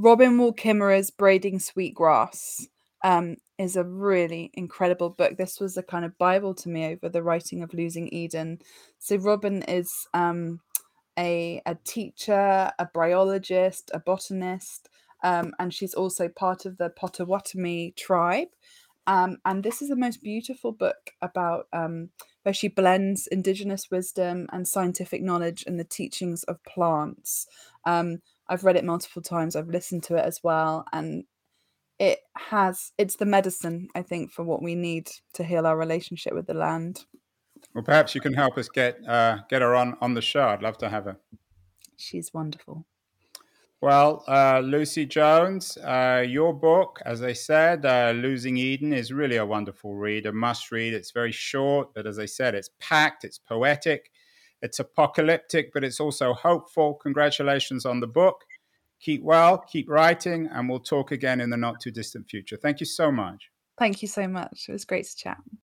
Robin 0.00 0.38
Wall 0.38 0.52
Kimmerer's 0.52 1.10
Braiding 1.10 1.58
Sweet 1.58 1.92
Grass 1.92 2.68
um, 3.02 3.34
is 3.58 3.74
a 3.74 3.82
really 3.82 4.52
incredible 4.54 5.10
book. 5.10 5.36
This 5.36 5.58
was 5.58 5.76
a 5.76 5.82
kind 5.82 6.04
of 6.04 6.16
Bible 6.18 6.54
to 6.54 6.68
me 6.68 6.86
over 6.86 7.08
the 7.08 7.24
writing 7.24 7.64
of 7.64 7.74
Losing 7.74 8.06
Eden. 8.14 8.60
So 9.00 9.16
Robin 9.16 9.64
is 9.64 9.92
um, 10.14 10.60
a, 11.18 11.60
a 11.66 11.74
teacher, 11.84 12.70
a 12.78 12.86
bryologist, 12.94 13.90
a 13.92 13.98
botanist, 13.98 14.88
um, 15.24 15.52
and 15.58 15.74
she's 15.74 15.94
also 15.94 16.28
part 16.28 16.64
of 16.64 16.78
the 16.78 16.90
Potawatomi 16.90 17.92
tribe. 17.96 18.50
Um, 19.08 19.38
and 19.44 19.64
this 19.64 19.82
is 19.82 19.88
the 19.88 19.96
most 19.96 20.22
beautiful 20.22 20.70
book 20.70 21.10
about 21.20 21.66
um, 21.72 22.10
where 22.44 22.54
she 22.54 22.68
blends 22.68 23.26
indigenous 23.26 23.90
wisdom 23.90 24.46
and 24.52 24.68
scientific 24.68 25.22
knowledge 25.22 25.64
and 25.66 25.80
the 25.80 25.82
teachings 25.82 26.44
of 26.44 26.62
plants. 26.62 27.48
Um, 27.84 28.18
I've 28.48 28.64
read 28.64 28.76
it 28.76 28.84
multiple 28.84 29.22
times. 29.22 29.56
I've 29.56 29.68
listened 29.68 30.02
to 30.04 30.16
it 30.16 30.24
as 30.24 30.40
well, 30.42 30.84
and 30.92 31.24
it 31.98 32.20
has 32.36 32.92
it's 32.96 33.16
the 33.16 33.26
medicine 33.26 33.88
I 33.94 34.02
think 34.02 34.30
for 34.30 34.44
what 34.44 34.62
we 34.62 34.74
need 34.74 35.08
to 35.34 35.44
heal 35.44 35.66
our 35.66 35.76
relationship 35.76 36.34
with 36.34 36.46
the 36.46 36.54
land. 36.54 37.04
Well, 37.74 37.84
perhaps 37.84 38.14
you 38.14 38.20
can 38.20 38.34
help 38.34 38.56
us 38.56 38.68
get 38.68 38.98
uh, 39.06 39.38
get 39.48 39.62
her 39.62 39.74
on 39.74 39.96
on 40.00 40.14
the 40.14 40.22
show. 40.22 40.48
I'd 40.48 40.62
love 40.62 40.78
to 40.78 40.88
have 40.88 41.04
her. 41.04 41.16
She's 41.96 42.32
wonderful. 42.32 42.86
Well, 43.80 44.24
uh, 44.26 44.58
Lucy 44.58 45.06
Jones, 45.06 45.76
uh, 45.78 46.24
your 46.26 46.52
book, 46.52 46.98
as 47.04 47.22
I 47.22 47.32
said, 47.32 47.86
uh, 47.86 48.12
Losing 48.12 48.56
Eden, 48.56 48.92
is 48.92 49.12
really 49.12 49.36
a 49.36 49.46
wonderful 49.46 49.94
read, 49.94 50.26
a 50.26 50.32
must 50.32 50.72
read. 50.72 50.94
It's 50.94 51.12
very 51.12 51.30
short, 51.30 51.94
but 51.94 52.04
as 52.04 52.18
I 52.18 52.26
said, 52.26 52.56
it's 52.56 52.70
packed, 52.80 53.22
it's 53.22 53.38
poetic, 53.38 54.10
it's 54.62 54.78
apocalyptic, 54.78 55.72
but 55.72 55.84
it's 55.84 56.00
also 56.00 56.34
hopeful. 56.34 56.94
Congratulations 56.94 57.86
on 57.86 58.00
the 58.00 58.06
book. 58.06 58.44
Keep 59.00 59.22
well, 59.22 59.58
keep 59.58 59.88
writing, 59.88 60.48
and 60.52 60.68
we'll 60.68 60.80
talk 60.80 61.12
again 61.12 61.40
in 61.40 61.50
the 61.50 61.56
not 61.56 61.80
too 61.80 61.92
distant 61.92 62.28
future. 62.28 62.56
Thank 62.56 62.80
you 62.80 62.86
so 62.86 63.12
much. 63.12 63.50
Thank 63.78 64.02
you 64.02 64.08
so 64.08 64.26
much. 64.26 64.66
It 64.68 64.72
was 64.72 64.84
great 64.84 65.06
to 65.06 65.16
chat. 65.16 65.38